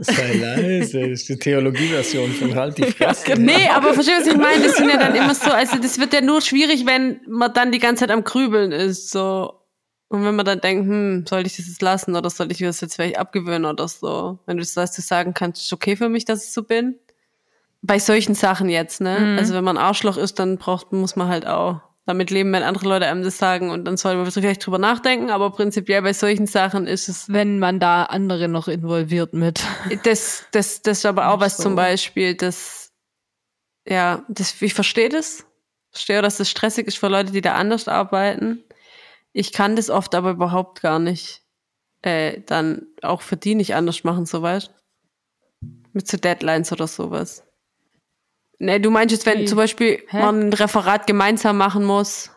Sei 0.00 0.34
leise, 0.34 1.00
das 1.00 1.20
ist 1.20 1.28
die 1.28 1.38
Theologieversion 1.38 2.30
von 2.32 2.54
Halt 2.54 2.78
die 2.78 2.84
Fresse. 2.84 3.30
Ja, 3.30 3.36
nee, 3.36 3.66
aber 3.68 3.94
verstehst 3.94 4.26
du, 4.26 4.26
was 4.26 4.34
ich 4.34 4.40
meine? 4.40 4.62
Das 4.64 4.76
sind 4.76 4.90
ja 4.90 4.98
dann 4.98 5.14
immer 5.14 5.34
so, 5.34 5.50
also 5.50 5.78
das 5.78 5.98
wird 5.98 6.12
ja 6.12 6.20
nur 6.20 6.42
schwierig, 6.42 6.84
wenn 6.84 7.20
man 7.26 7.52
dann 7.54 7.72
die 7.72 7.78
ganze 7.78 8.00
Zeit 8.00 8.10
am 8.10 8.24
Grübeln 8.24 8.72
ist. 8.72 9.10
So. 9.10 9.63
Und 10.08 10.24
wenn 10.24 10.36
man 10.36 10.46
dann 10.46 10.60
denkt, 10.60 10.88
hm, 10.88 11.26
soll 11.26 11.46
ich 11.46 11.56
das 11.56 11.66
jetzt 11.66 11.82
lassen 11.82 12.14
oder 12.14 12.30
soll 12.30 12.52
ich 12.52 12.58
das 12.58 12.80
jetzt 12.80 12.94
vielleicht 12.94 13.18
abgewöhnen 13.18 13.64
oder 13.64 13.88
so? 13.88 14.38
Wenn 14.46 14.56
du 14.56 14.62
das 14.62 14.76
weißt, 14.76 14.96
du 14.96 15.02
sagen 15.02 15.34
kannst, 15.34 15.62
ist 15.62 15.72
okay 15.72 15.96
für 15.96 16.08
mich, 16.08 16.24
dass 16.24 16.44
ich 16.44 16.52
so 16.52 16.62
bin. 16.62 16.96
Bei 17.82 17.98
solchen 17.98 18.34
Sachen 18.34 18.68
jetzt, 18.68 19.00
ne? 19.00 19.18
Mhm. 19.18 19.38
Also 19.38 19.54
wenn 19.54 19.64
man 19.64 19.76
Arschloch 19.76 20.16
ist, 20.16 20.38
dann 20.38 20.56
braucht, 20.56 20.92
muss 20.92 21.16
man 21.16 21.28
halt 21.28 21.46
auch 21.46 21.80
damit 22.06 22.30
leben, 22.30 22.52
wenn 22.52 22.62
andere 22.62 22.86
Leute 22.88 23.06
einem 23.06 23.22
das 23.22 23.38
sagen 23.38 23.70
und 23.70 23.86
dann 23.86 23.96
soll 23.96 24.16
man 24.16 24.30
vielleicht 24.30 24.64
drüber 24.64 24.78
nachdenken, 24.78 25.30
aber 25.30 25.50
prinzipiell 25.50 26.02
bei 26.02 26.12
solchen 26.12 26.46
Sachen 26.46 26.86
ist 26.86 27.08
es. 27.08 27.32
Wenn 27.32 27.58
man 27.58 27.80
da 27.80 28.04
andere 28.04 28.48
noch 28.48 28.68
involviert 28.68 29.32
mit. 29.32 29.62
Das, 30.04 30.44
das, 30.52 30.82
das 30.82 30.98
ist 30.98 31.06
aber 31.06 31.28
auch 31.28 31.40
was 31.40 31.56
so. 31.56 31.64
zum 31.64 31.76
Beispiel, 31.76 32.34
das, 32.34 32.92
ja, 33.88 34.22
das, 34.28 34.60
ich 34.60 34.74
verstehe 34.74 35.08
das. 35.08 35.46
Ich 35.90 35.98
verstehe, 35.98 36.22
dass 36.22 36.38
das 36.38 36.50
stressig 36.50 36.86
ist 36.88 36.98
für 36.98 37.08
Leute, 37.08 37.32
die 37.32 37.40
da 37.40 37.54
anders 37.54 37.88
arbeiten. 37.88 38.64
Ich 39.34 39.52
kann 39.52 39.76
das 39.76 39.90
oft 39.90 40.14
aber 40.14 40.30
überhaupt 40.30 40.80
gar 40.80 40.98
nicht 40.98 41.42
äh, 42.02 42.40
dann 42.46 42.86
auch 43.02 43.20
für 43.20 43.36
die 43.36 43.54
nicht 43.54 43.74
anders 43.74 44.04
machen, 44.04 44.26
soweit. 44.26 44.70
Mit 45.92 46.06
so 46.06 46.16
Deadlines 46.16 46.72
oder 46.72 46.86
sowas. 46.86 47.42
Ne, 48.58 48.80
du 48.80 48.90
meinst 48.90 49.12
jetzt, 49.12 49.26
wenn 49.26 49.40
Wie? 49.40 49.44
zum 49.46 49.56
Beispiel 49.56 50.02
Hä? 50.08 50.20
man 50.20 50.48
ein 50.48 50.52
Referat 50.52 51.06
gemeinsam 51.06 51.58
machen 51.58 51.84
muss. 51.84 52.30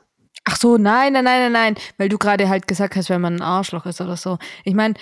Ach 0.46 0.56
so, 0.56 0.78
nein, 0.78 1.14
nein, 1.14 1.24
nein, 1.24 1.42
nein, 1.42 1.52
nein, 1.52 1.76
weil 1.98 2.10
du 2.10 2.18
gerade 2.18 2.50
halt 2.50 2.68
gesagt 2.68 2.96
hast, 2.96 3.10
wenn 3.10 3.22
man 3.22 3.36
ein 3.36 3.42
Arschloch 3.42 3.86
ist 3.86 4.02
oder 4.02 4.18
so. 4.18 4.40
Ich 4.64 4.74
meine, 4.74 4.96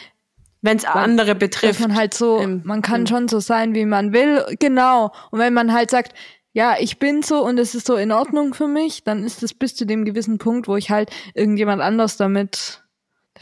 wenn 0.62 0.78
es 0.78 0.86
andere 0.86 1.36
betrifft. 1.36 1.80
man 1.80 1.96
halt 1.96 2.14
so, 2.14 2.40
im, 2.40 2.62
man 2.66 2.82
kann 2.82 3.02
im 3.02 3.08
schon 3.08 3.28
so 3.28 3.40
sein, 3.40 3.76
wie 3.76 3.86
man 3.86 4.12
will, 4.12 4.44
genau. 4.60 5.14
Und 5.32 5.40
wenn 5.40 5.54
man 5.54 5.72
halt 5.72 5.92
sagt, 5.92 6.14
ja, 6.56 6.78
ich 6.80 7.00
bin 7.00 7.22
so 7.22 7.46
und 7.46 7.58
es 7.58 7.76
ist 7.76 7.86
so 7.86 7.98
in 7.98 8.14
Ordnung 8.14 8.54
für 8.54 8.70
mich, 8.70 9.04
dann 9.04 9.26
ist 9.26 9.44
es 9.44 9.54
bis 9.54 9.76
zu 9.76 9.86
dem 9.86 10.06
gewissen 10.06 10.38
Punkt, 10.38 10.70
wo 10.70 10.78
ich 10.78 10.90
halt 10.90 11.10
irgendjemand 11.34 11.82
anders 11.82 12.16
damit 12.16 12.82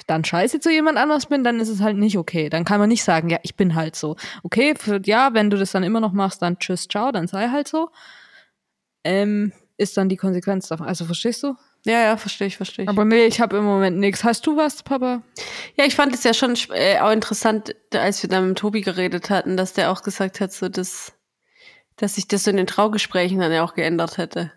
dann 0.07 0.25
scheiße 0.25 0.59
zu 0.59 0.71
jemand 0.71 0.97
anders 0.97 1.27
bin, 1.27 1.43
dann 1.43 1.59
ist 1.59 1.69
es 1.69 1.79
halt 1.79 1.95
nicht 1.95 2.17
okay. 2.17 2.49
Dann 2.49 2.65
kann 2.65 2.79
man 2.79 2.89
nicht 2.89 3.03
sagen, 3.03 3.29
ja, 3.29 3.37
ich 3.43 3.55
bin 3.55 3.75
halt 3.75 3.95
so. 3.95 4.15
Okay, 4.41 4.73
für, 4.75 4.99
ja, 5.05 5.35
wenn 5.35 5.51
du 5.51 5.57
das 5.57 5.71
dann 5.71 5.83
immer 5.83 5.99
noch 5.99 6.11
machst, 6.11 6.41
dann 6.41 6.57
tschüss, 6.57 6.87
ciao, 6.87 7.11
dann 7.11 7.27
sei 7.27 7.49
halt 7.49 7.67
so. 7.67 7.91
Ähm, 9.03 9.53
ist 9.77 9.95
dann 9.95 10.09
die 10.09 10.17
Konsequenz 10.17 10.67
davon. 10.67 10.87
Also 10.87 11.05
verstehst 11.05 11.43
du? 11.43 11.55
Ja, 11.85 12.01
ja, 12.01 12.17
verstehe 12.17 12.47
ich, 12.47 12.57
verstehe 12.57 12.85
ich. 12.85 12.89
Aber 12.89 13.05
nee, 13.05 13.25
ich 13.25 13.39
habe 13.39 13.57
im 13.57 13.63
Moment 13.63 13.99
nichts. 13.99 14.23
Hast 14.23 14.47
du 14.47 14.57
was, 14.57 14.81
Papa? 14.81 15.21
Ja, 15.75 15.85
ich 15.85 15.93
fand 15.93 16.15
es 16.15 16.23
ja 16.23 16.33
schon 16.33 16.57
äh, 16.71 16.97
auch 16.99 17.11
interessant, 17.11 17.75
als 17.93 18.23
wir 18.23 18.29
dann 18.31 18.49
mit 18.49 18.57
Tobi 18.57 18.81
geredet 18.81 19.29
hatten, 19.29 19.55
dass 19.55 19.73
der 19.73 19.91
auch 19.91 20.01
gesagt 20.01 20.39
hat, 20.39 20.51
so 20.51 20.67
dass, 20.67 21.13
dass 21.97 22.15
sich 22.15 22.27
das 22.27 22.43
so 22.43 22.51
in 22.51 22.57
den 22.57 22.67
Traugesprächen 22.67 23.39
dann 23.39 23.51
ja 23.51 23.63
auch 23.63 23.73
geändert 23.73 24.17
hätte. 24.17 24.51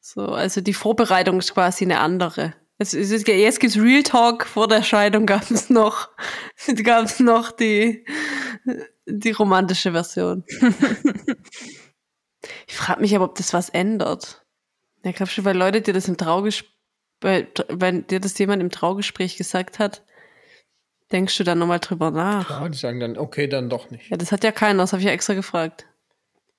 So, 0.00 0.26
also 0.26 0.60
die 0.60 0.74
Vorbereitung 0.74 1.38
ist 1.38 1.54
quasi 1.54 1.84
eine 1.84 2.00
andere. 2.00 2.54
Es, 2.78 2.94
es 2.94 3.10
ist, 3.12 3.28
jetzt 3.28 3.60
gibt's 3.60 3.76
Real 3.76 4.02
Talk, 4.02 4.44
vor 4.44 4.66
der 4.66 4.82
Scheidung 4.82 5.26
gab 5.26 5.48
es 5.50 5.70
noch, 5.70 6.08
gab's 6.82 7.20
noch 7.20 7.52
die, 7.52 8.04
die 9.06 9.30
romantische 9.30 9.92
Version. 9.92 10.44
ich 12.66 12.74
frage 12.74 13.00
mich 13.00 13.14
aber, 13.14 13.26
ob 13.26 13.36
das 13.36 13.52
was 13.52 13.68
ändert. 13.68 14.44
Ja, 15.04 15.12
glaubst 15.12 15.38
du, 15.38 15.44
weil 15.44 15.56
Leute 15.56 15.80
dir 15.80 15.94
das 15.94 16.08
im 16.08 16.16
Traugespräch, 16.16 16.72
wenn 17.68 18.06
dir 18.08 18.18
das 18.18 18.36
jemand 18.38 18.60
im 18.60 18.70
Traugespräch 18.70 19.36
gesagt 19.36 19.78
hat, 19.78 20.02
denkst 21.12 21.38
du 21.38 21.44
dann 21.44 21.60
nochmal 21.60 21.78
drüber 21.78 22.10
nach? 22.10 22.50
Ja, 22.50 22.68
die 22.68 22.78
sagen 22.78 22.98
dann, 22.98 23.16
okay, 23.16 23.46
dann 23.46 23.70
doch 23.70 23.90
nicht. 23.90 24.10
Ja, 24.10 24.16
das 24.16 24.32
hat 24.32 24.42
ja 24.42 24.50
keiner, 24.50 24.82
das 24.82 24.92
habe 24.92 25.00
ich 25.00 25.06
ja 25.06 25.12
extra 25.12 25.34
gefragt. 25.34 25.86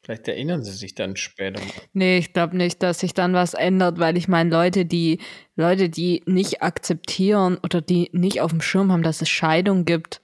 Vielleicht 0.04 0.28
erinnern 0.28 0.64
sie 0.64 0.74
sich 0.74 0.96
dann 0.96 1.16
später. 1.16 1.62
Nee, 1.94 2.18
ich 2.18 2.34
glaube 2.34 2.58
nicht, 2.58 2.84
dass 2.84 3.00
sich 3.00 3.14
dann 3.14 3.34
was 3.34 3.54
ändert, 3.54 4.00
weil 4.00 4.18
ich 4.18 4.28
meine, 4.28 4.50
Leute, 4.50 4.86
die, 4.86 5.20
Leute, 5.56 5.90
die 5.90 6.24
nicht 6.26 6.62
akzeptieren 6.62 7.58
oder 7.64 7.80
die 7.80 8.10
nicht 8.12 8.42
auf 8.42 8.52
dem 8.52 8.60
Schirm 8.60 8.92
haben, 8.92 9.04
dass 9.04 9.22
es 9.22 9.30
Scheidung 9.30 9.86
gibt, 9.86 10.22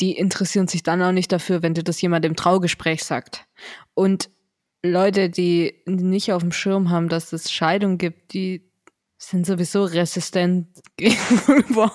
die 0.00 0.12
interessieren 0.12 0.66
sich 0.66 0.82
dann 0.82 1.02
auch 1.02 1.12
nicht 1.12 1.30
dafür, 1.30 1.62
wenn 1.62 1.74
dir 1.74 1.82
das 1.82 2.00
jemand 2.00 2.24
im 2.24 2.36
Traugespräch 2.36 3.04
sagt. 3.04 3.46
Und 3.92 4.30
Leute, 4.82 5.28
die 5.28 5.74
nicht 5.86 6.32
auf 6.32 6.42
dem 6.42 6.52
Schirm 6.52 6.88
haben, 6.88 7.10
dass 7.10 7.32
es 7.34 7.50
Scheidung 7.50 7.98
gibt, 7.98 8.32
die 8.32 8.70
sind 9.18 9.44
sowieso 9.44 9.84
resistent 9.84 10.68
gegenüber 10.96 11.92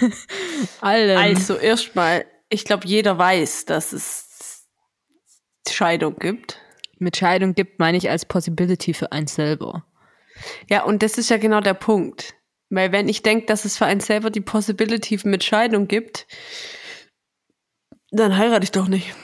allem. 0.80 1.18
Also 1.18 1.56
erstmal, 1.56 2.26
ich 2.50 2.64
glaube, 2.64 2.86
jeder 2.86 3.18
weiß, 3.18 3.64
dass 3.64 3.92
es 3.92 4.31
Scheidung 5.74 6.16
gibt. 6.16 6.58
Mit 6.98 7.16
Scheidung 7.16 7.54
gibt 7.54 7.78
meine 7.78 7.98
ich 7.98 8.10
als 8.10 8.24
Possibility 8.24 8.94
für 8.94 9.12
einen 9.12 9.26
selber. 9.26 9.84
Ja, 10.70 10.84
und 10.84 11.02
das 11.02 11.18
ist 11.18 11.30
ja 11.30 11.36
genau 11.36 11.60
der 11.60 11.74
Punkt. 11.74 12.34
Weil 12.70 12.92
wenn 12.92 13.08
ich 13.08 13.22
denke, 13.22 13.46
dass 13.46 13.64
es 13.64 13.76
für 13.76 13.86
einen 13.86 14.00
selber 14.00 14.30
die 14.30 14.40
Possibility 14.40 15.18
mit 15.24 15.44
Scheidung 15.44 15.88
gibt, 15.88 16.26
dann 18.10 18.36
heirate 18.36 18.64
ich 18.64 18.72
doch 18.72 18.88
nicht. 18.88 19.14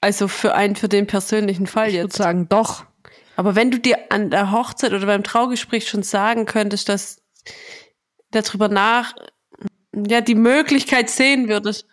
Also 0.00 0.28
für 0.28 0.54
einen, 0.54 0.76
für 0.76 0.88
den 0.88 1.06
persönlichen 1.06 1.66
Fall 1.66 1.88
ich 1.88 1.94
jetzt. 1.94 2.14
Ich 2.14 2.18
würde 2.20 2.22
sagen, 2.22 2.48
doch. 2.48 2.84
Aber 3.34 3.56
wenn 3.56 3.70
du 3.70 3.78
dir 3.78 3.98
an 4.10 4.30
der 4.30 4.52
Hochzeit 4.52 4.92
oder 4.92 5.06
beim 5.06 5.24
Traugespräch 5.24 5.88
schon 5.88 6.02
sagen 6.02 6.46
könntest, 6.46 6.88
dass 6.88 7.22
darüber 8.30 8.68
nach, 8.68 9.14
ja, 9.92 10.20
die 10.20 10.34
Möglichkeit 10.34 11.10
sehen 11.10 11.48
würdest, 11.48 11.86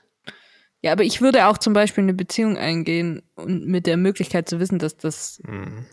ja, 0.83 0.91
aber 0.91 1.03
ich 1.03 1.21
würde 1.21 1.47
auch 1.47 1.57
zum 1.57 1.71
Beispiel 1.71 2.03
eine 2.03 2.13
Beziehung 2.13 2.57
eingehen 2.57 3.23
und 3.35 3.65
mit 3.65 3.87
der 3.87 3.95
Möglichkeit 3.95 4.49
zu 4.49 4.59
wissen, 4.59 4.79
dass 4.79 4.97
das 4.97 5.41
mhm. 5.47 5.85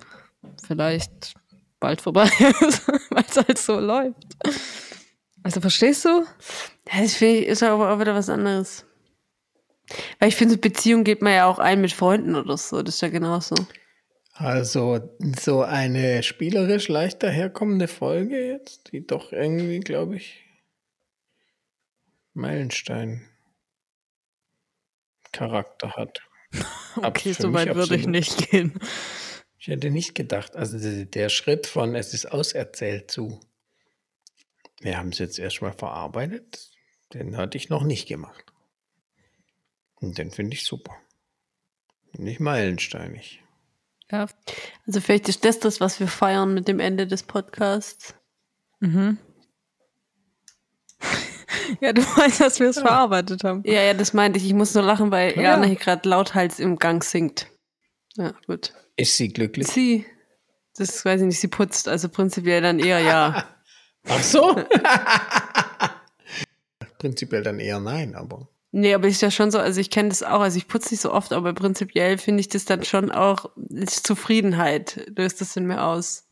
vielleicht 0.67 1.35
bald 1.79 2.01
vorbei 2.01 2.25
ist, 2.61 2.89
weil 3.11 3.25
es 3.29 3.37
halt 3.37 3.59
so 3.59 3.79
läuft. 3.79 4.37
Also 5.45 5.61
verstehst 5.61 6.05
du? 6.05 6.27
Das 6.85 7.23
ist 7.23 7.63
aber 7.63 7.93
auch 7.93 8.01
wieder 8.01 8.17
was 8.17 8.29
anderes. 8.29 8.85
Weil 10.19 10.29
ich 10.29 10.37
finde, 10.37 10.59
Beziehung 10.59 11.05
geht 11.05 11.23
man 11.23 11.35
ja 11.35 11.47
auch 11.47 11.61
ein 11.61 11.81
mit 11.81 11.93
Freunden 11.93 12.35
oder 12.35 12.57
so. 12.57 12.83
Das 12.83 12.97
ist 12.97 13.01
ja 13.01 13.09
genauso. 13.09 13.55
Also 14.33 15.01
so 15.39 15.63
eine 15.63 16.25
spielerisch 16.25 16.89
leicht 16.89 17.23
daherkommende 17.23 17.87
Folge 17.87 18.45
jetzt, 18.45 18.91
die 18.93 19.07
doch 19.07 19.33
irgendwie, 19.33 19.81
glaube 19.81 20.17
ich, 20.17 20.45
Meilenstein 22.35 23.30
Charakter 25.33 25.93
hat. 25.97 26.21
okay, 26.97 27.33
so 27.33 27.53
weit 27.53 27.75
würde 27.75 27.97
ich 27.97 28.07
nicht 28.07 28.51
gehen. 28.51 28.79
Ich 29.59 29.69
hätte 29.69 29.91
nicht 29.91 30.15
gedacht, 30.15 30.57
also 30.57 30.79
der 31.05 31.29
Schritt 31.29 31.67
von 31.67 31.95
es 31.95 32.15
ist 32.15 32.27
auserzählt 32.27 33.11
zu, 33.11 33.41
wir 34.81 34.97
haben 34.97 35.11
es 35.11 35.19
jetzt 35.19 35.39
erstmal 35.39 35.73
verarbeitet, 35.73 36.71
den 37.13 37.37
hatte 37.37 37.59
ich 37.59 37.69
noch 37.69 37.83
nicht 37.83 38.09
gemacht. 38.09 38.53
Und 39.97 40.17
den 40.17 40.31
finde 40.31 40.55
ich 40.55 40.65
super. 40.65 40.97
Nicht 42.13 42.41
meilensteinig. 42.41 43.43
Ja, 44.11 44.27
also 44.87 45.01
vielleicht 45.01 45.29
ist 45.29 45.45
das 45.45 45.61
das, 45.61 45.81
was 45.81 46.01
wir 46.01 46.09
feiern 46.09 46.55
mit 46.55 46.67
dem 46.67 46.81
Ende 46.81 47.07
des 47.07 47.23
Podcasts. 47.23 48.15
Mhm. 48.81 49.19
Ja, 51.81 51.93
du 51.93 52.03
meinst, 52.17 52.41
dass 52.41 52.61
wir 52.61 52.69
es 52.69 52.77
ja. 52.77 52.83
verarbeitet 52.83 53.45
haben. 53.45 53.63
Ja, 53.65 53.83
ja, 53.83 53.95
das 53.95 54.13
meinte 54.13 54.39
ich. 54.39 54.47
Ich 54.47 54.55
muss 54.55 54.75
nur 54.75 54.85
lachen, 54.85 55.11
weil 55.11 55.35
ja. 55.37 55.43
Jana 55.43 55.67
hier 55.67 55.77
gerade 55.77 56.09
lauthals 56.09 56.59
im 56.59 56.79
Gang 56.79 57.05
singt. 57.05 57.47
Ja, 58.17 58.33
gut. 58.47 58.73
Ist 58.97 59.17
sie 59.17 59.29
glücklich? 59.29 59.69
Sie. 59.69 60.07
Das 60.77 61.05
weiß 61.05 61.21
ich 61.21 61.27
nicht, 61.27 61.41
sie 61.41 61.49
putzt, 61.49 61.89
also 61.89 62.09
prinzipiell 62.09 62.63
dann 62.63 62.79
eher 62.79 63.01
ja. 63.01 63.45
Ach 64.09 64.23
so? 64.23 64.57
prinzipiell 66.99 67.43
dann 67.43 67.61
eher 67.61 67.81
nein, 67.81 68.15
aber. 68.15 68.49
Nee, 68.73 68.95
aber 68.95 69.09
ist 69.09 69.21
ja 69.21 69.31
schon 69.31 69.51
so, 69.51 69.59
also 69.59 69.81
ich 69.81 69.91
kenne 69.91 70.11
das 70.11 70.23
auch, 70.23 70.41
also 70.41 70.57
ich 70.57 70.69
putze 70.69 70.95
nicht 70.95 71.01
so 71.01 71.13
oft, 71.13 71.33
aber 71.33 71.53
prinzipiell 71.55 72.19
finde 72.19 72.41
ich 72.41 72.49
das 72.49 72.65
dann 72.65 72.85
schon 72.85 73.11
auch 73.11 73.51
Zufriedenheit 73.87 75.11
löst 75.17 75.41
das 75.41 75.57
in 75.57 75.67
mir 75.67 75.83
aus. 75.83 76.29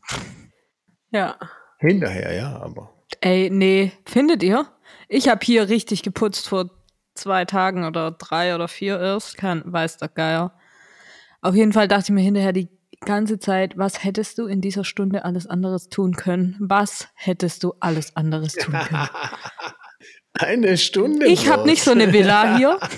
Ja. 1.11 1.37
Hinterher, 1.79 2.33
ja, 2.33 2.59
aber. 2.61 2.93
Ey, 3.21 3.49
nee, 3.49 3.91
findet 4.05 4.41
ihr? 4.41 4.67
Ich 5.09 5.27
habe 5.27 5.43
hier 5.43 5.67
richtig 5.69 6.03
geputzt 6.03 6.47
vor 6.47 6.69
zwei 7.15 7.43
Tagen 7.43 7.83
oder 7.83 8.11
drei 8.11 8.53
oder 8.53 8.67
vier 8.67 8.99
erst. 8.99 9.37
Kein 9.37 9.63
weiß 9.65 9.97
der 9.97 10.07
Geier. 10.07 10.53
Auf 11.41 11.55
jeden 11.55 11.73
Fall 11.73 11.87
dachte 11.87 12.05
ich 12.05 12.09
mir 12.11 12.21
hinterher 12.21 12.53
die 12.53 12.69
ganze 13.01 13.39
Zeit, 13.39 13.75
was 13.77 14.03
hättest 14.03 14.37
du 14.37 14.45
in 14.45 14.61
dieser 14.61 14.83
Stunde 14.83 15.25
alles 15.25 15.47
anderes 15.47 15.89
tun 15.89 16.15
können? 16.15 16.55
Was 16.59 17.07
hättest 17.15 17.63
du 17.63 17.73
alles 17.79 18.15
anderes 18.15 18.53
tun 18.53 18.73
können? 18.87 19.09
Eine 20.33 20.77
Stunde. 20.77 21.25
Ich 21.25 21.49
habe 21.49 21.65
nicht 21.65 21.83
so 21.83 21.91
eine 21.91 22.13
Villa 22.13 22.55
hier. 22.57 22.79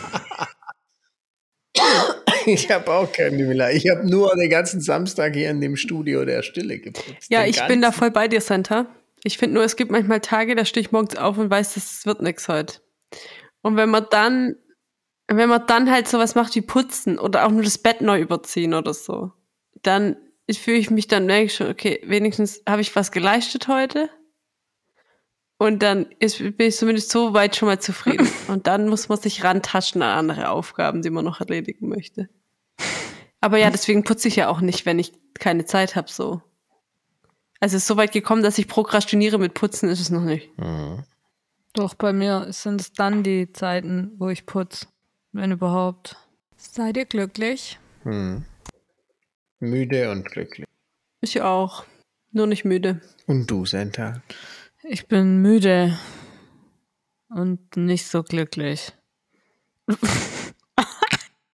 Ich 2.47 2.71
habe 2.71 2.91
auch 2.91 3.11
keine 3.11 3.47
Villa. 3.47 3.69
Ich 3.69 3.87
habe 3.87 4.09
nur 4.09 4.35
den 4.35 4.49
ganzen 4.49 4.81
Samstag 4.81 5.35
hier 5.35 5.51
in 5.51 5.61
dem 5.61 5.75
Studio 5.75 6.25
der 6.25 6.41
Stille 6.41 6.79
geputzt. 6.79 7.29
Ja, 7.29 7.45
ich 7.45 7.63
bin 7.67 7.83
da 7.83 7.91
voll 7.91 8.09
bei 8.09 8.27
dir, 8.27 8.41
Santa. 8.41 8.87
Ich 9.23 9.37
finde 9.37 9.55
nur, 9.55 9.63
es 9.63 9.75
gibt 9.75 9.91
manchmal 9.91 10.19
Tage, 10.19 10.55
da 10.55 10.65
stehe 10.65 10.85
ich 10.85 10.91
morgens 10.91 11.15
auf 11.15 11.37
und 11.37 11.49
weiß, 11.49 11.75
das 11.75 12.05
wird 12.05 12.21
nichts 12.21 12.47
heute. 12.47 12.81
Und 13.61 13.75
wenn 13.75 13.89
man 13.89 14.07
dann, 14.09 14.55
wenn 15.27 15.49
man 15.49 15.65
dann 15.67 15.91
halt 15.91 16.07
sowas 16.07 16.35
macht 16.35 16.55
wie 16.55 16.61
putzen 16.61 17.19
oder 17.19 17.45
auch 17.45 17.51
nur 17.51 17.63
das 17.63 17.77
Bett 17.77 18.01
neu 18.01 18.19
überziehen 18.19 18.73
oder 18.73 18.93
so, 18.93 19.31
dann 19.83 20.17
fühle 20.51 20.77
ich 20.77 20.89
mich 20.89 21.07
dann, 21.07 21.25
merke 21.25 21.45
ich 21.45 21.55
schon, 21.55 21.69
okay, 21.69 22.01
wenigstens 22.03 22.61
habe 22.67 22.81
ich 22.81 22.95
was 22.95 23.11
geleistet 23.11 23.67
heute. 23.67 24.09
Und 25.57 25.83
dann 25.83 26.07
ist, 26.17 26.39
bin 26.39 26.67
ich 26.67 26.75
zumindest 26.75 27.11
so 27.11 27.33
weit 27.33 27.55
schon 27.55 27.67
mal 27.67 27.79
zufrieden. 27.79 28.27
Und 28.47 28.65
dann 28.65 28.89
muss 28.89 29.09
man 29.09 29.19
sich 29.19 29.43
rantaschen 29.43 30.01
an 30.01 30.17
andere 30.17 30.49
Aufgaben, 30.49 31.03
die 31.03 31.11
man 31.11 31.23
noch 31.23 31.39
erledigen 31.39 31.87
möchte. 31.87 32.29
Aber 33.41 33.57
ja, 33.57 33.69
deswegen 33.69 34.03
putze 34.03 34.27
ich 34.27 34.37
ja 34.37 34.49
auch 34.49 34.61
nicht, 34.61 34.87
wenn 34.87 34.97
ich 34.97 35.13
keine 35.35 35.65
Zeit 35.65 35.95
habe, 35.95 36.09
so. 36.09 36.41
Also 37.61 37.77
es 37.77 37.83
ist 37.83 37.87
so 37.87 37.95
weit 37.95 38.11
gekommen, 38.11 38.41
dass 38.41 38.57
ich 38.57 38.67
prokrastiniere 38.67 39.37
mit 39.37 39.53
Putzen, 39.53 39.87
ist 39.87 39.99
es 39.99 40.09
noch 40.09 40.23
nicht. 40.23 40.49
Mhm. 40.57 41.03
Doch, 41.73 41.93
bei 41.93 42.11
mir 42.11 42.51
sind 42.51 42.81
es 42.81 42.91
dann 42.91 43.23
die 43.23 43.53
Zeiten, 43.53 44.11
wo 44.17 44.29
ich 44.29 44.47
putze, 44.47 44.87
wenn 45.31 45.51
überhaupt. 45.51 46.17
Seid 46.57 46.97
ihr 46.97 47.05
glücklich? 47.05 47.79
Mhm. 48.03 48.45
Müde 49.59 50.09
und 50.09 50.25
glücklich. 50.25 50.67
Ich 51.21 51.41
auch. 51.41 51.85
Nur 52.31 52.47
nicht 52.47 52.65
müde. 52.65 52.99
Und 53.27 53.49
du, 53.51 53.65
Santa? 53.65 54.23
Ich 54.81 55.07
bin 55.07 55.37
müde 55.37 55.97
und 57.29 57.77
nicht 57.77 58.07
so 58.07 58.23
glücklich. 58.23 58.91